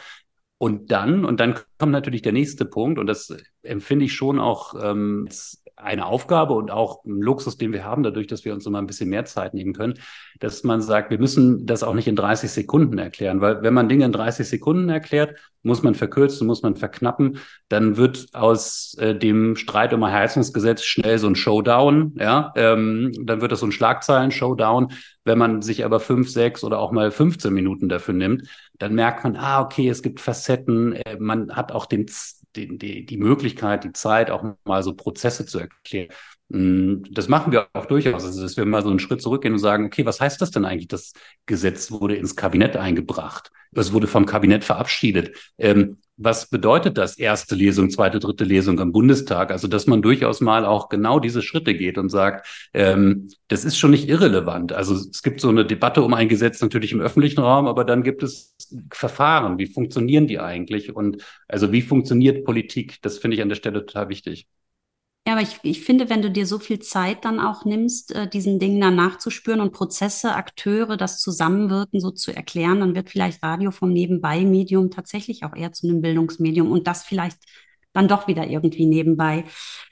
Und 0.59 0.91
dann, 0.91 1.25
und 1.25 1.39
dann 1.39 1.55
kommt 1.79 1.91
natürlich 1.91 2.21
der 2.21 2.31
nächste 2.31 2.63
Punkt, 2.63 2.99
und 2.99 3.07
das 3.07 3.35
empfinde 3.63 4.05
ich 4.05 4.13
schon 4.13 4.39
auch 4.39 4.75
ähm, 4.79 5.27
eine 5.85 6.05
Aufgabe 6.05 6.53
und 6.53 6.71
auch 6.71 7.05
ein 7.05 7.21
Luxus, 7.21 7.57
den 7.57 7.71
wir 7.71 7.85
haben, 7.85 8.03
dadurch, 8.03 8.27
dass 8.27 8.43
wir 8.43 8.53
uns 8.53 8.65
immer 8.65 8.79
ein 8.79 8.87
bisschen 8.87 9.09
mehr 9.09 9.25
Zeit 9.25 9.53
nehmen 9.53 9.73
können, 9.73 9.95
dass 10.39 10.63
man 10.63 10.81
sagt, 10.81 11.11
wir 11.11 11.19
müssen 11.19 11.65
das 11.65 11.83
auch 11.83 11.93
nicht 11.93 12.07
in 12.07 12.15
30 12.15 12.51
Sekunden 12.51 12.97
erklären, 12.97 13.41
weil 13.41 13.61
wenn 13.61 13.73
man 13.73 13.87
Dinge 13.87 14.05
in 14.05 14.11
30 14.11 14.47
Sekunden 14.47 14.89
erklärt, 14.89 15.35
muss 15.63 15.81
man 15.81 15.95
verkürzen, 15.95 16.45
muss 16.45 16.61
man 16.61 16.75
verknappen, 16.75 17.39
dann 17.69 17.97
wird 17.97 18.27
aus 18.33 18.95
äh, 18.99 19.15
dem 19.15 19.55
Streit 19.55 19.93
um 19.93 20.03
ein 20.03 20.13
Heizungsgesetz 20.13 20.83
schnell 20.83 21.17
so 21.17 21.27
ein 21.27 21.35
Showdown, 21.35 22.15
ja, 22.19 22.53
ähm, 22.55 23.11
dann 23.23 23.41
wird 23.41 23.51
das 23.51 23.61
so 23.61 23.65
ein 23.65 23.71
Schlagzeilen-Showdown. 23.71 24.91
Wenn 25.23 25.39
man 25.39 25.63
sich 25.63 25.83
aber 25.83 25.99
fünf, 25.99 26.29
sechs 26.29 26.63
oder 26.63 26.77
auch 26.79 26.91
mal 26.91 27.09
15 27.09 27.51
Minuten 27.51 27.89
dafür 27.89 28.13
nimmt, 28.13 28.47
dann 28.77 28.93
merkt 28.93 29.23
man, 29.23 29.35
ah, 29.35 29.61
okay, 29.61 29.89
es 29.89 30.03
gibt 30.03 30.19
Facetten, 30.19 30.93
äh, 30.93 31.17
man 31.19 31.55
hat 31.55 31.71
auch 31.71 31.87
den, 31.87 32.05
den, 32.55 32.77
die, 32.77 33.05
die 33.05 33.17
Möglichkeit, 33.17 33.83
die 33.83 33.93
Zeit, 33.93 34.29
auch 34.31 34.43
mal 34.65 34.83
so 34.83 34.93
Prozesse 34.93 35.45
zu 35.45 35.59
erklären. 35.59 36.09
Mm, 36.49 37.03
das 37.11 37.27
machen 37.27 37.51
wir 37.51 37.67
auch 37.73 37.85
durchaus, 37.85 38.23
also 38.23 38.41
dass 38.41 38.57
wir 38.57 38.65
mal 38.65 38.83
so 38.83 38.89
einen 38.89 38.99
Schritt 38.99 39.21
zurückgehen 39.21 39.53
und 39.53 39.59
sagen, 39.59 39.85
okay, 39.85 40.05
was 40.05 40.21
heißt 40.21 40.41
das 40.41 40.51
denn 40.51 40.65
eigentlich? 40.65 40.87
Das 40.87 41.13
Gesetz 41.45 41.91
wurde 41.91 42.15
ins 42.15 42.35
Kabinett 42.35 42.77
eingebracht, 42.77 43.51
es 43.71 43.93
wurde 43.93 44.07
vom 44.07 44.25
Kabinett 44.25 44.63
verabschiedet. 44.63 45.35
Ähm, 45.57 45.97
was 46.17 46.49
bedeutet 46.49 46.97
das 46.97 47.17
erste 47.17 47.55
Lesung, 47.55 47.89
zweite, 47.89 48.19
dritte 48.19 48.45
Lesung 48.45 48.79
am 48.79 48.91
Bundestag? 48.91 49.51
Also, 49.51 49.67
dass 49.67 49.85
man 49.85 50.01
durchaus 50.01 50.39
mal 50.41 50.65
auch 50.65 50.89
genau 50.89 51.19
diese 51.19 51.41
Schritte 51.41 51.75
geht 51.75 51.97
und 51.97 52.09
sagt, 52.09 52.47
ähm, 52.73 53.29
das 53.47 53.65
ist 53.65 53.77
schon 53.77 53.91
nicht 53.91 54.07
irrelevant. 54.07 54.73
Also 54.73 54.95
es 54.95 55.21
gibt 55.21 55.41
so 55.41 55.49
eine 55.49 55.65
Debatte 55.65 56.01
um 56.03 56.13
ein 56.13 56.29
Gesetz 56.29 56.61
natürlich 56.61 56.91
im 56.91 57.01
öffentlichen 57.01 57.41
Raum, 57.41 57.67
aber 57.67 57.83
dann 57.83 58.03
gibt 58.03 58.23
es 58.23 58.55
Verfahren. 58.91 59.57
Wie 59.57 59.67
funktionieren 59.67 60.27
die 60.27 60.39
eigentlich? 60.39 60.95
Und 60.95 61.23
also 61.47 61.71
wie 61.71 61.81
funktioniert 61.81 62.45
Politik? 62.45 63.01
Das 63.01 63.17
finde 63.17 63.35
ich 63.35 63.41
an 63.41 63.49
der 63.49 63.55
Stelle 63.55 63.85
total 63.85 64.09
wichtig. 64.09 64.47
Ja, 65.27 65.33
aber 65.33 65.41
ich, 65.41 65.57
ich 65.63 65.81
finde, 65.83 66.09
wenn 66.09 66.21
du 66.21 66.29
dir 66.29 66.45
so 66.45 66.59
viel 66.59 66.79
Zeit 66.79 67.25
dann 67.25 67.39
auch 67.39 67.65
nimmst, 67.65 68.13
äh, 68.13 68.29
diesen 68.29 68.59
Dingen 68.59 68.79
dann 68.79 68.95
nachzuspüren 68.95 69.59
und 69.59 69.71
Prozesse, 69.73 70.35
Akteure, 70.35 70.97
das 70.97 71.19
Zusammenwirken 71.19 71.99
so 71.99 72.11
zu 72.11 72.31
erklären, 72.35 72.79
dann 72.79 72.93
wird 72.93 73.09
vielleicht 73.09 73.41
Radio 73.41 73.71
vom 73.71 73.91
Nebenbei-Medium 73.91 74.91
tatsächlich 74.91 75.43
auch 75.43 75.55
eher 75.55 75.71
zu 75.73 75.87
einem 75.87 76.01
Bildungsmedium 76.01 76.71
und 76.71 76.85
das 76.85 77.03
vielleicht 77.03 77.39
dann 77.93 78.07
doch 78.07 78.27
wieder 78.27 78.45
irgendwie 78.47 78.85
nebenbei. 78.85 79.45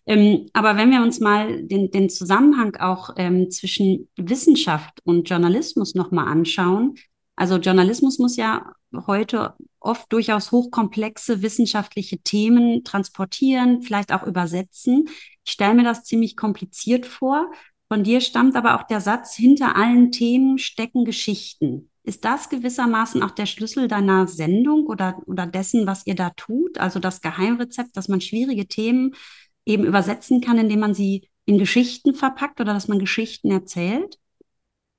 Ähm, 0.05 0.47
aber 0.53 0.77
wenn 0.77 0.91
wir 0.91 1.01
uns 1.01 1.19
mal 1.19 1.63
den, 1.63 1.89
den 1.89 2.09
Zusammenhang 2.09 2.75
auch 2.75 3.11
ähm, 3.17 3.49
zwischen 3.49 4.09
Wissenschaft 4.17 4.99
und 5.03 5.27
Journalismus 5.29 5.95
nochmal 5.95 6.27
anschauen, 6.27 6.95
also 7.35 7.57
Journalismus 7.57 8.19
muss 8.19 8.35
ja 8.35 8.73
heute 9.07 9.55
oft 9.83 10.11
durchaus 10.11 10.51
hochkomplexe 10.51 11.41
wissenschaftliche 11.41 12.19
Themen 12.19 12.83
transportieren, 12.83 13.81
vielleicht 13.81 14.11
auch 14.13 14.23
übersetzen. 14.23 15.05
Ich 15.45 15.51
stelle 15.51 15.75
mir 15.75 15.83
das 15.83 16.03
ziemlich 16.03 16.35
kompliziert 16.35 17.05
vor. 17.05 17.51
Von 17.89 18.03
dir 18.03 18.21
stammt 18.21 18.55
aber 18.55 18.79
auch 18.79 18.87
der 18.87 19.01
Satz, 19.01 19.35
hinter 19.35 19.75
allen 19.75 20.11
Themen 20.11 20.57
stecken 20.57 21.05
Geschichten. 21.05 21.89
Ist 22.03 22.25
das 22.25 22.49
gewissermaßen 22.49 23.23
auch 23.23 23.31
der 23.31 23.45
Schlüssel 23.45 23.87
deiner 23.87 24.27
Sendung 24.27 24.87
oder, 24.87 25.21
oder 25.25 25.45
dessen, 25.45 25.87
was 25.87 26.05
ihr 26.05 26.15
da 26.15 26.31
tut? 26.31 26.77
Also 26.77 26.99
das 26.99 27.21
Geheimrezept, 27.21 27.95
dass 27.95 28.07
man 28.07 28.19
schwierige 28.19 28.67
Themen 28.67 29.13
eben 29.65 29.85
übersetzen 29.85 30.41
kann, 30.41 30.57
indem 30.57 30.79
man 30.79 30.93
sie 30.93 31.29
in 31.45 31.57
Geschichten 31.57 32.13
verpackt 32.13 32.59
oder 32.59 32.73
dass 32.73 32.87
man 32.87 32.99
Geschichten 32.99 33.51
erzählt? 33.51 34.17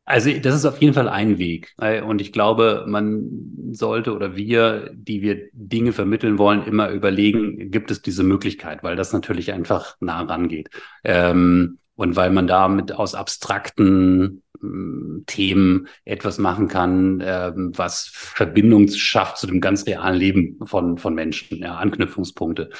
Also 0.06 0.30
das 0.38 0.54
ist 0.54 0.66
auf 0.66 0.80
jeden 0.82 0.92
Fall 0.92 1.08
ein 1.08 1.38
Weg. 1.38 1.74
Und 1.78 2.20
ich 2.20 2.32
glaube, 2.32 2.84
man 2.86 3.72
sollte 3.72 4.14
oder 4.14 4.36
wir, 4.36 4.90
die 4.92 5.22
wir 5.22 5.48
Dinge 5.52 5.92
vermitteln 5.92 6.36
wollen, 6.36 6.66
immer 6.66 6.90
überlegen, 6.90 7.70
gibt 7.70 7.90
es 7.90 8.02
diese 8.02 8.22
Möglichkeit, 8.22 8.82
weil 8.82 8.96
das 8.96 9.12
natürlich 9.14 9.52
einfach 9.52 9.96
nah 10.00 10.22
rangeht. 10.22 10.68
Ähm, 11.04 11.78
und 11.96 12.16
weil 12.16 12.30
man 12.30 12.46
damit 12.46 12.92
aus 12.92 13.14
abstrakten 13.14 14.42
äh, 14.60 15.22
Themen 15.26 15.88
etwas 16.04 16.38
machen 16.38 16.68
kann, 16.68 17.20
äh, 17.20 17.52
was 17.54 18.10
Verbindung 18.12 18.88
schafft 18.88 19.38
zu 19.38 19.46
dem 19.46 19.60
ganz 19.60 19.86
realen 19.86 20.18
Leben 20.18 20.58
von, 20.64 20.98
von 20.98 21.14
Menschen, 21.14 21.58
ja, 21.58 21.76
Anknüpfungspunkte 21.76 22.70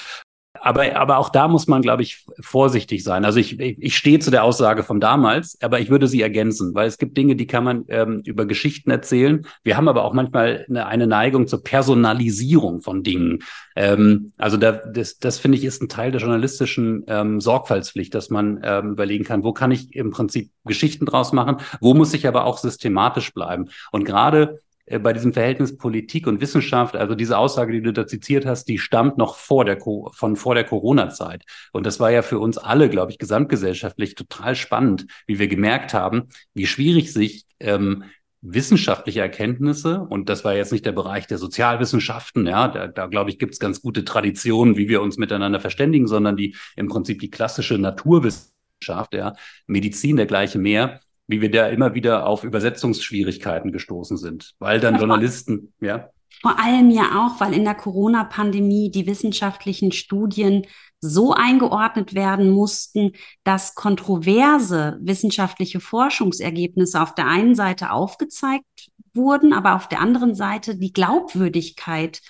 aber, 0.60 0.96
aber 0.96 1.18
auch 1.18 1.30
da 1.30 1.48
muss 1.48 1.66
man, 1.66 1.82
glaube 1.82 2.02
ich, 2.02 2.24
vorsichtig 2.40 3.02
sein. 3.02 3.24
Also 3.24 3.40
ich, 3.40 3.58
ich 3.58 3.96
stehe 3.96 4.20
zu 4.20 4.30
der 4.30 4.44
Aussage 4.44 4.84
von 4.84 5.00
damals, 5.00 5.58
aber 5.60 5.80
ich 5.80 5.90
würde 5.90 6.06
sie 6.06 6.22
ergänzen, 6.22 6.74
weil 6.74 6.86
es 6.86 6.96
gibt 6.96 7.16
Dinge, 7.16 7.34
die 7.34 7.46
kann 7.46 7.64
man 7.64 7.84
ähm, 7.88 8.22
über 8.24 8.46
Geschichten 8.46 8.90
erzählen. 8.90 9.46
Wir 9.64 9.76
haben 9.76 9.88
aber 9.88 10.04
auch 10.04 10.12
manchmal 10.12 10.64
eine, 10.68 10.86
eine 10.86 11.06
Neigung 11.06 11.48
zur 11.48 11.62
Personalisierung 11.62 12.82
von 12.82 13.02
Dingen. 13.02 13.40
Ähm, 13.74 14.32
also 14.38 14.56
da, 14.56 14.72
das, 14.72 15.18
das 15.18 15.38
finde 15.38 15.58
ich 15.58 15.64
ist 15.64 15.82
ein 15.82 15.88
Teil 15.88 16.12
der 16.12 16.20
journalistischen 16.20 17.04
ähm, 17.08 17.40
Sorgfaltspflicht, 17.40 18.14
dass 18.14 18.30
man 18.30 18.60
ähm, 18.62 18.92
überlegen 18.92 19.24
kann, 19.24 19.42
wo 19.42 19.52
kann 19.52 19.72
ich 19.72 19.94
im 19.94 20.12
Prinzip 20.12 20.50
Geschichten 20.64 21.04
draus 21.04 21.32
machen, 21.32 21.56
wo 21.80 21.94
muss 21.94 22.14
ich 22.14 22.28
aber 22.28 22.44
auch 22.44 22.58
systematisch 22.58 23.34
bleiben. 23.34 23.70
Und 23.90 24.04
gerade 24.04 24.60
bei 24.86 25.12
diesem 25.12 25.32
Verhältnis 25.32 25.76
Politik 25.76 26.26
und 26.26 26.40
Wissenschaft, 26.40 26.94
also 26.94 27.14
diese 27.14 27.38
Aussage, 27.38 27.72
die 27.72 27.82
du 27.82 27.92
da 27.92 28.06
zitiert 28.06 28.44
hast, 28.44 28.66
die 28.66 28.78
stammt 28.78 29.16
noch 29.16 29.36
vor 29.36 29.64
der 29.64 29.78
von 29.80 30.36
vor 30.36 30.54
der 30.54 30.64
Corona-Zeit. 30.64 31.44
Und 31.72 31.86
das 31.86 32.00
war 32.00 32.10
ja 32.10 32.22
für 32.22 32.38
uns 32.38 32.58
alle, 32.58 32.90
glaube 32.90 33.10
ich, 33.10 33.18
gesamtgesellschaftlich 33.18 34.14
total 34.14 34.54
spannend, 34.54 35.06
wie 35.26 35.38
wir 35.38 35.48
gemerkt 35.48 35.94
haben, 35.94 36.28
wie 36.52 36.66
schwierig 36.66 37.12
sich 37.12 37.46
ähm, 37.60 38.04
wissenschaftliche 38.42 39.20
Erkenntnisse, 39.20 40.00
und 40.00 40.28
das 40.28 40.44
war 40.44 40.54
jetzt 40.54 40.70
nicht 40.70 40.84
der 40.84 40.92
Bereich 40.92 41.26
der 41.26 41.38
Sozialwissenschaften, 41.38 42.46
ja, 42.46 42.68
da, 42.68 42.88
da 42.88 43.06
glaube 43.06 43.30
ich, 43.30 43.38
gibt 43.38 43.54
es 43.54 43.58
ganz 43.58 43.80
gute 43.80 44.04
Traditionen, 44.04 44.76
wie 44.76 44.88
wir 44.88 45.00
uns 45.00 45.16
miteinander 45.16 45.60
verständigen, 45.60 46.06
sondern 46.06 46.36
die 46.36 46.54
im 46.76 46.88
Prinzip 46.88 47.20
die 47.20 47.30
klassische 47.30 47.78
Naturwissenschaft, 47.78 49.14
ja, 49.14 49.32
Medizin, 49.66 50.16
der 50.16 50.26
gleiche 50.26 50.58
mehr, 50.58 51.00
wie 51.26 51.40
wir 51.40 51.50
da 51.50 51.68
immer 51.68 51.94
wieder 51.94 52.26
auf 52.26 52.44
Übersetzungsschwierigkeiten 52.44 53.72
gestoßen 53.72 54.16
sind, 54.16 54.54
weil 54.58 54.80
dann 54.80 54.98
Journalisten, 54.98 55.72
ja. 55.80 56.10
Vor 56.42 56.58
allem 56.58 56.90
ja 56.90 57.24
auch, 57.24 57.40
weil 57.40 57.54
in 57.54 57.64
der 57.64 57.74
Corona-Pandemie 57.74 58.90
die 58.90 59.06
wissenschaftlichen 59.06 59.92
Studien 59.92 60.66
so 61.00 61.32
eingeordnet 61.32 62.14
werden 62.14 62.50
mussten, 62.50 63.12
dass 63.44 63.74
kontroverse 63.74 64.98
wissenschaftliche 65.00 65.80
Forschungsergebnisse 65.80 67.00
auf 67.00 67.14
der 67.14 67.28
einen 67.28 67.54
Seite 67.54 67.90
aufgezeigt 67.90 68.90
wurden, 69.14 69.52
aber 69.52 69.76
auf 69.76 69.88
der 69.88 70.00
anderen 70.00 70.34
Seite 70.34 70.76
die 70.76 70.92
Glaubwürdigkeit 70.92 72.20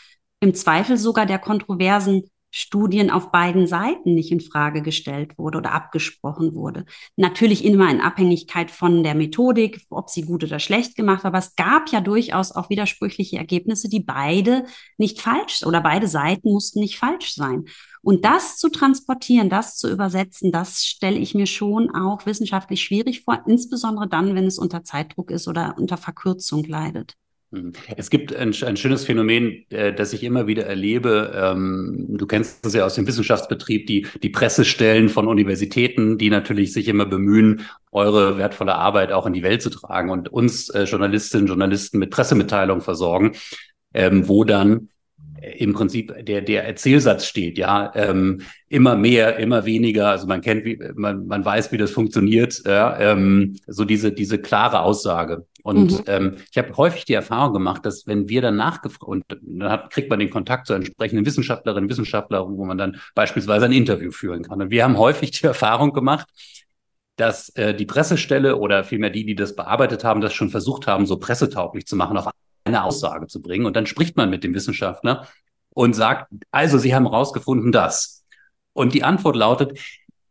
im 0.40 0.54
Zweifel 0.54 0.96
sogar 0.98 1.24
der 1.24 1.38
kontroversen 1.38 2.30
Studien 2.56 3.10
auf 3.10 3.32
beiden 3.32 3.66
Seiten 3.66 4.14
nicht 4.14 4.30
in 4.30 4.38
Frage 4.38 4.80
gestellt 4.80 5.36
wurde 5.38 5.58
oder 5.58 5.72
abgesprochen 5.72 6.54
wurde. 6.54 6.84
Natürlich 7.16 7.64
immer 7.64 7.90
in 7.90 8.00
Abhängigkeit 8.00 8.70
von 8.70 9.02
der 9.02 9.16
Methodik, 9.16 9.84
ob 9.90 10.08
sie 10.08 10.22
gut 10.22 10.44
oder 10.44 10.60
schlecht 10.60 10.94
gemacht, 10.94 11.24
aber 11.24 11.38
es 11.38 11.56
gab 11.56 11.90
ja 11.90 12.00
durchaus 12.00 12.52
auch 12.52 12.70
widersprüchliche 12.70 13.38
Ergebnisse, 13.38 13.88
die 13.88 13.98
beide 13.98 14.66
nicht 14.98 15.20
falsch 15.20 15.64
oder 15.66 15.80
beide 15.80 16.06
Seiten 16.06 16.52
mussten 16.52 16.78
nicht 16.78 16.96
falsch 16.96 17.34
sein. 17.34 17.64
Und 18.02 18.24
das 18.24 18.56
zu 18.56 18.68
transportieren, 18.68 19.50
das 19.50 19.76
zu 19.76 19.90
übersetzen, 19.90 20.52
das 20.52 20.84
stelle 20.84 21.18
ich 21.18 21.34
mir 21.34 21.46
schon 21.46 21.92
auch 21.92 22.24
wissenschaftlich 22.24 22.84
schwierig 22.84 23.22
vor, 23.22 23.42
insbesondere 23.48 24.08
dann, 24.08 24.36
wenn 24.36 24.46
es 24.46 24.58
unter 24.58 24.84
Zeitdruck 24.84 25.32
ist 25.32 25.48
oder 25.48 25.74
unter 25.76 25.96
Verkürzung 25.96 26.62
leidet. 26.62 27.16
Mhm. 27.50 27.72
Es 27.96 28.10
gibt 28.10 28.34
ein, 28.34 28.54
ein, 28.62 28.76
schönes 28.76 29.04
Phänomen, 29.04 29.64
äh, 29.70 29.92
das 29.92 30.12
ich 30.12 30.24
immer 30.24 30.46
wieder 30.46 30.66
erlebe. 30.66 31.32
Ähm, 31.34 32.06
du 32.10 32.26
kennst 32.26 32.64
das 32.64 32.74
ja 32.74 32.84
aus 32.84 32.94
dem 32.94 33.06
Wissenschaftsbetrieb, 33.06 33.86
die, 33.86 34.06
die 34.22 34.28
Pressestellen 34.30 35.08
von 35.08 35.28
Universitäten, 35.28 36.18
die 36.18 36.30
natürlich 36.30 36.72
sich 36.72 36.88
immer 36.88 37.06
bemühen, 37.06 37.62
eure 37.92 38.38
wertvolle 38.38 38.74
Arbeit 38.74 39.12
auch 39.12 39.26
in 39.26 39.32
die 39.32 39.42
Welt 39.42 39.62
zu 39.62 39.70
tragen 39.70 40.10
und 40.10 40.32
uns 40.32 40.68
äh, 40.70 40.84
Journalistinnen 40.84 41.44
und 41.44 41.48
Journalisten 41.48 41.98
mit 41.98 42.10
Pressemitteilungen 42.10 42.82
versorgen, 42.82 43.32
ähm, 43.92 44.28
wo 44.28 44.44
dann 44.44 44.88
im 45.40 45.72
Prinzip 45.72 46.14
der, 46.24 46.42
der 46.42 46.64
Erzählsatz 46.64 47.26
steht, 47.26 47.58
ja, 47.58 47.92
ähm, 47.94 48.42
immer 48.68 48.96
mehr, 48.96 49.38
immer 49.38 49.64
weniger, 49.64 50.08
also 50.08 50.26
man 50.26 50.40
kennt, 50.40 50.64
wie, 50.64 50.78
man, 50.94 51.26
man 51.26 51.44
weiß, 51.44 51.72
wie 51.72 51.78
das 51.78 51.90
funktioniert, 51.90 52.62
ja, 52.66 52.98
ähm, 52.98 53.56
so 53.66 53.84
diese, 53.84 54.12
diese 54.12 54.38
klare 54.38 54.80
Aussage. 54.80 55.46
Und 55.62 55.92
mhm. 55.92 56.04
ähm, 56.06 56.36
ich 56.50 56.58
habe 56.58 56.76
häufig 56.76 57.04
die 57.06 57.14
Erfahrung 57.14 57.54
gemacht, 57.54 57.86
dass 57.86 58.06
wenn 58.06 58.28
wir 58.28 58.42
dann 58.42 58.56
nachgefragt, 58.56 59.02
und 59.04 59.24
dann 59.28 59.70
hat, 59.70 59.90
kriegt 59.90 60.10
man 60.10 60.18
den 60.18 60.30
Kontakt 60.30 60.66
zu 60.66 60.74
entsprechenden 60.74 61.24
Wissenschaftlerinnen, 61.24 61.88
Wissenschaftlern, 61.88 62.56
wo 62.56 62.64
man 62.64 62.76
dann 62.76 63.00
beispielsweise 63.14 63.64
ein 63.64 63.72
Interview 63.72 64.10
führen 64.10 64.42
kann. 64.42 64.60
Und 64.60 64.70
wir 64.70 64.84
haben 64.84 64.98
häufig 64.98 65.30
die 65.30 65.46
Erfahrung 65.46 65.92
gemacht, 65.92 66.28
dass 67.16 67.48
äh, 67.50 67.74
die 67.74 67.86
Pressestelle 67.86 68.56
oder 68.56 68.84
vielmehr 68.84 69.10
die, 69.10 69.24
die 69.24 69.34
das 69.34 69.56
bearbeitet 69.56 70.04
haben, 70.04 70.20
das 70.20 70.34
schon 70.34 70.50
versucht 70.50 70.86
haben, 70.86 71.06
so 71.06 71.16
pressetauglich 71.16 71.86
zu 71.86 71.96
machen, 71.96 72.16
auf 72.16 72.26
eine 72.64 72.84
Aussage 72.84 73.26
zu 73.26 73.40
bringen. 73.40 73.66
Und 73.66 73.76
dann 73.76 73.86
spricht 73.86 74.16
man 74.16 74.30
mit 74.30 74.44
dem 74.44 74.54
Wissenschaftler 74.54 75.28
und 75.70 75.94
sagt, 75.94 76.32
also 76.50 76.78
Sie 76.78 76.94
haben 76.94 77.04
herausgefunden 77.04 77.72
das. 77.72 78.24
Und 78.72 78.94
die 78.94 79.04
Antwort 79.04 79.36
lautet, 79.36 79.78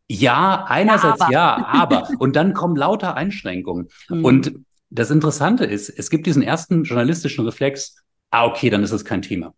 ja, 0.09 0.65
einerseits 0.67 1.19
ja, 1.19 1.25
aber. 1.25 1.31
Ja, 1.31 1.65
aber. 1.67 2.09
Und 2.19 2.35
dann 2.35 2.53
kommen 2.53 2.75
lauter 2.75 3.15
Einschränkungen. 3.15 3.87
Mhm. 4.09 4.25
Und 4.25 4.53
das 4.89 5.09
Interessante 5.09 5.65
ist, 5.65 5.89
es 5.89 6.09
gibt 6.09 6.27
diesen 6.27 6.43
ersten 6.43 6.83
journalistischen 6.83 7.45
Reflex, 7.45 7.95
ah, 8.29 8.45
okay, 8.45 8.69
dann 8.69 8.83
ist 8.83 8.91
es 8.91 9.05
kein 9.05 9.21
Thema. 9.21 9.53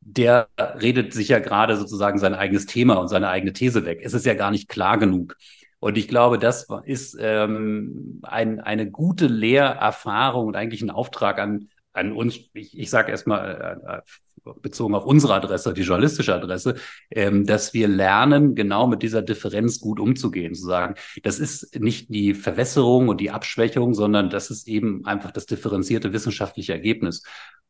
Der 0.00 0.48
redet 0.58 1.12
sich 1.12 1.28
ja 1.28 1.38
gerade 1.38 1.76
sozusagen 1.76 2.18
sein 2.18 2.34
eigenes 2.34 2.66
Thema 2.66 2.94
und 2.94 3.08
seine 3.08 3.28
eigene 3.28 3.52
These 3.52 3.84
weg. 3.84 4.00
Es 4.02 4.14
ist 4.14 4.26
ja 4.26 4.34
gar 4.34 4.50
nicht 4.50 4.68
klar 4.68 4.98
genug. 4.98 5.36
Und 5.78 5.96
ich 5.96 6.08
glaube, 6.08 6.38
das 6.38 6.66
ist 6.84 7.16
ähm, 7.20 8.20
ein, 8.22 8.60
eine 8.60 8.90
gute 8.90 9.26
Lehrerfahrung 9.26 10.48
und 10.48 10.56
eigentlich 10.56 10.82
ein 10.82 10.90
Auftrag 10.90 11.38
an, 11.38 11.68
an 11.92 12.12
uns, 12.12 12.38
ich, 12.54 12.78
ich 12.78 12.90
sage 12.90 13.10
erstmal 13.10 13.80
äh, 13.88 14.52
bezogen 14.62 14.94
auf 14.94 15.04
unsere 15.04 15.34
Adresse, 15.34 15.74
die 15.74 15.82
journalistische 15.82 16.34
Adresse, 16.34 16.76
ähm, 17.10 17.46
dass 17.46 17.74
wir 17.74 17.88
lernen, 17.88 18.54
genau 18.54 18.86
mit 18.86 19.02
dieser 19.02 19.22
Differenz 19.22 19.80
gut 19.80 20.00
umzugehen, 20.00 20.54
zu 20.54 20.66
sagen, 20.66 20.94
das 21.22 21.38
ist 21.38 21.78
nicht 21.78 22.12
die 22.12 22.34
Verwässerung 22.34 23.08
und 23.08 23.20
die 23.20 23.30
Abschwächung, 23.30 23.94
sondern 23.94 24.30
das 24.30 24.50
ist 24.50 24.68
eben 24.68 25.04
einfach 25.04 25.30
das 25.30 25.46
differenzierte 25.46 26.12
wissenschaftliche 26.12 26.72
Ergebnis. 26.72 27.22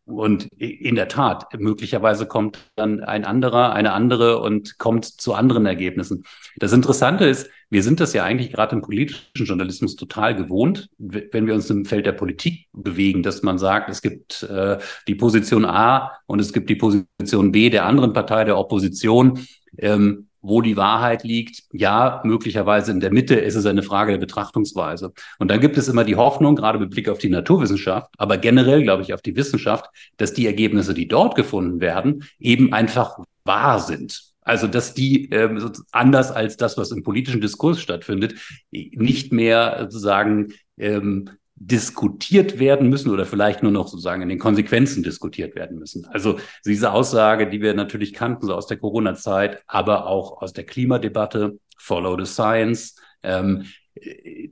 Und 0.05 0.49
in 0.57 0.97
der 0.97 1.09
Tat, 1.09 1.47
möglicherweise 1.59 2.27
kommt 2.27 2.59
dann 2.75 3.01
ein 3.01 3.25
anderer, 3.25 3.73
eine 3.73 3.93
andere 3.93 4.41
und 4.41 4.79
kommt 4.79 5.05
zu 5.05 5.35
anderen 5.35 5.67
Ergebnissen. 5.67 6.25
Das 6.57 6.73
Interessante 6.73 7.27
ist, 7.27 7.49
wir 7.71 7.85
sind 7.85 8.01
das 8.01 8.13
ja 8.13 8.25
eigentlich 8.25 8.53
gerade 8.53 8.75
im 8.75 8.83
politischen 8.83 9.45
Journalismus 9.45 9.95
total 9.95 10.35
gewohnt, 10.35 10.89
wenn 10.99 11.47
wir 11.47 11.55
uns 11.55 11.71
im 11.71 11.85
Feld 11.85 12.07
der 12.07 12.13
Politik 12.13 12.67
bewegen, 12.73 13.23
dass 13.23 13.43
man 13.43 13.59
sagt, 13.59 13.89
es 13.89 14.03
gibt 14.03 14.43
äh, 14.43 14.79
die 15.07 15.15
Position 15.15 15.65
A 15.65 16.13
und 16.27 16.41
es 16.41 16.53
gibt 16.53 16.69
die 16.69 16.75
Position 16.75 17.53
B 17.53 17.71
der 17.71 17.87
anderen 17.87 18.13
Partei, 18.13 18.45
der 18.45 18.59
Opposition. 18.59 19.39
Ähm, 19.79 20.30
wo 20.43 20.63
die 20.63 20.77
Wahrheit 20.77 21.25
liegt. 21.25 21.65
Ja, 21.73 22.21
möglicherweise 22.25 22.93
in 22.93 23.01
der 23.01 23.13
Mitte 23.13 23.35
ist 23.35 23.55
es 23.55 23.67
eine 23.67 23.83
Frage 23.83 24.13
der 24.13 24.19
Betrachtungsweise. 24.19 25.13
Und 25.39 25.51
dann 25.51 25.61
gibt 25.61 25.77
es 25.77 25.89
immer 25.89 26.05
die 26.05 26.17
Hoffnung, 26.17 26.57
gerade 26.57 26.79
mit 26.79 26.91
Blick 26.91 27.09
auf 27.09 27.19
die 27.19 27.29
Naturwissenschaft, 27.29 28.11
aber 28.19 28.39
generell, 28.39 28.83
glaube 28.83 29.03
ich, 29.03 29.15
auf 29.15 29.23
die 29.23 29.37
Wissenschaft, 29.37 29.87
dass 30.17 30.33
die 30.33 30.47
Ergebnisse, 30.47 30.95
die 30.95 31.09
dort 31.09 31.35
gefunden 31.35 31.81
werden, 31.81 32.25
eben 32.39 32.73
einfach 32.73 33.19
wahr 33.45 33.81
sind. 33.81 34.31
Also, 34.43 34.67
dass 34.67 34.95
die 34.95 35.31
äh, 35.31 35.71
anders 35.93 36.33
als 36.33 36.57
das, 36.57 36.79
was 36.79 36.91
im 36.91 37.03
politischen 37.03 37.41
Diskurs 37.41 37.81
stattfindet, 37.81 38.35
nicht 38.71 39.33
mehr 39.33 39.77
sozusagen 39.83 40.55
ähm, 40.79 41.31
diskutiert 41.63 42.59
werden 42.59 42.89
müssen 42.89 43.11
oder 43.11 43.27
vielleicht 43.27 43.63
nur 43.63 43.71
noch 43.71 43.87
sozusagen 43.87 44.23
in 44.23 44.31
den 44.31 44.39
Konsequenzen 44.39 45.03
diskutiert 45.03 45.55
werden 45.55 45.79
müssen. 45.79 46.07
Also 46.07 46.41
diese 46.65 46.91
Aussage, 46.91 47.49
die 47.49 47.61
wir 47.61 47.75
natürlich 47.75 48.15
kannten, 48.15 48.47
so 48.47 48.55
aus 48.55 48.67
der 48.67 48.79
Corona-Zeit, 48.79 49.63
aber 49.67 50.07
auch 50.07 50.41
aus 50.41 50.55
der 50.55 50.65
Klimadebatte, 50.65 51.59
Follow 51.77 52.19
the 52.19 52.25
Science, 52.25 52.97
ähm, 53.23 53.67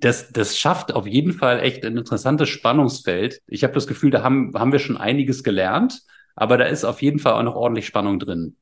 das, 0.01 0.33
das 0.33 0.59
schafft 0.59 0.95
auf 0.95 1.07
jeden 1.07 1.33
Fall 1.33 1.61
echt 1.61 1.83
ein 1.83 1.97
interessantes 1.97 2.51
Spannungsfeld. 2.51 3.41
Ich 3.47 3.65
habe 3.65 3.73
das 3.73 3.87
Gefühl, 3.87 4.11
da 4.11 4.23
haben, 4.23 4.53
haben 4.55 4.73
wir 4.73 4.79
schon 4.79 4.99
einiges 4.99 5.43
gelernt, 5.43 6.03
aber 6.37 6.59
da 6.59 6.67
ist 6.67 6.85
auf 6.85 7.01
jeden 7.01 7.19
Fall 7.21 7.33
auch 7.33 7.43
noch 7.43 7.55
ordentlich 7.55 7.87
Spannung 7.87 8.19
drin. 8.19 8.57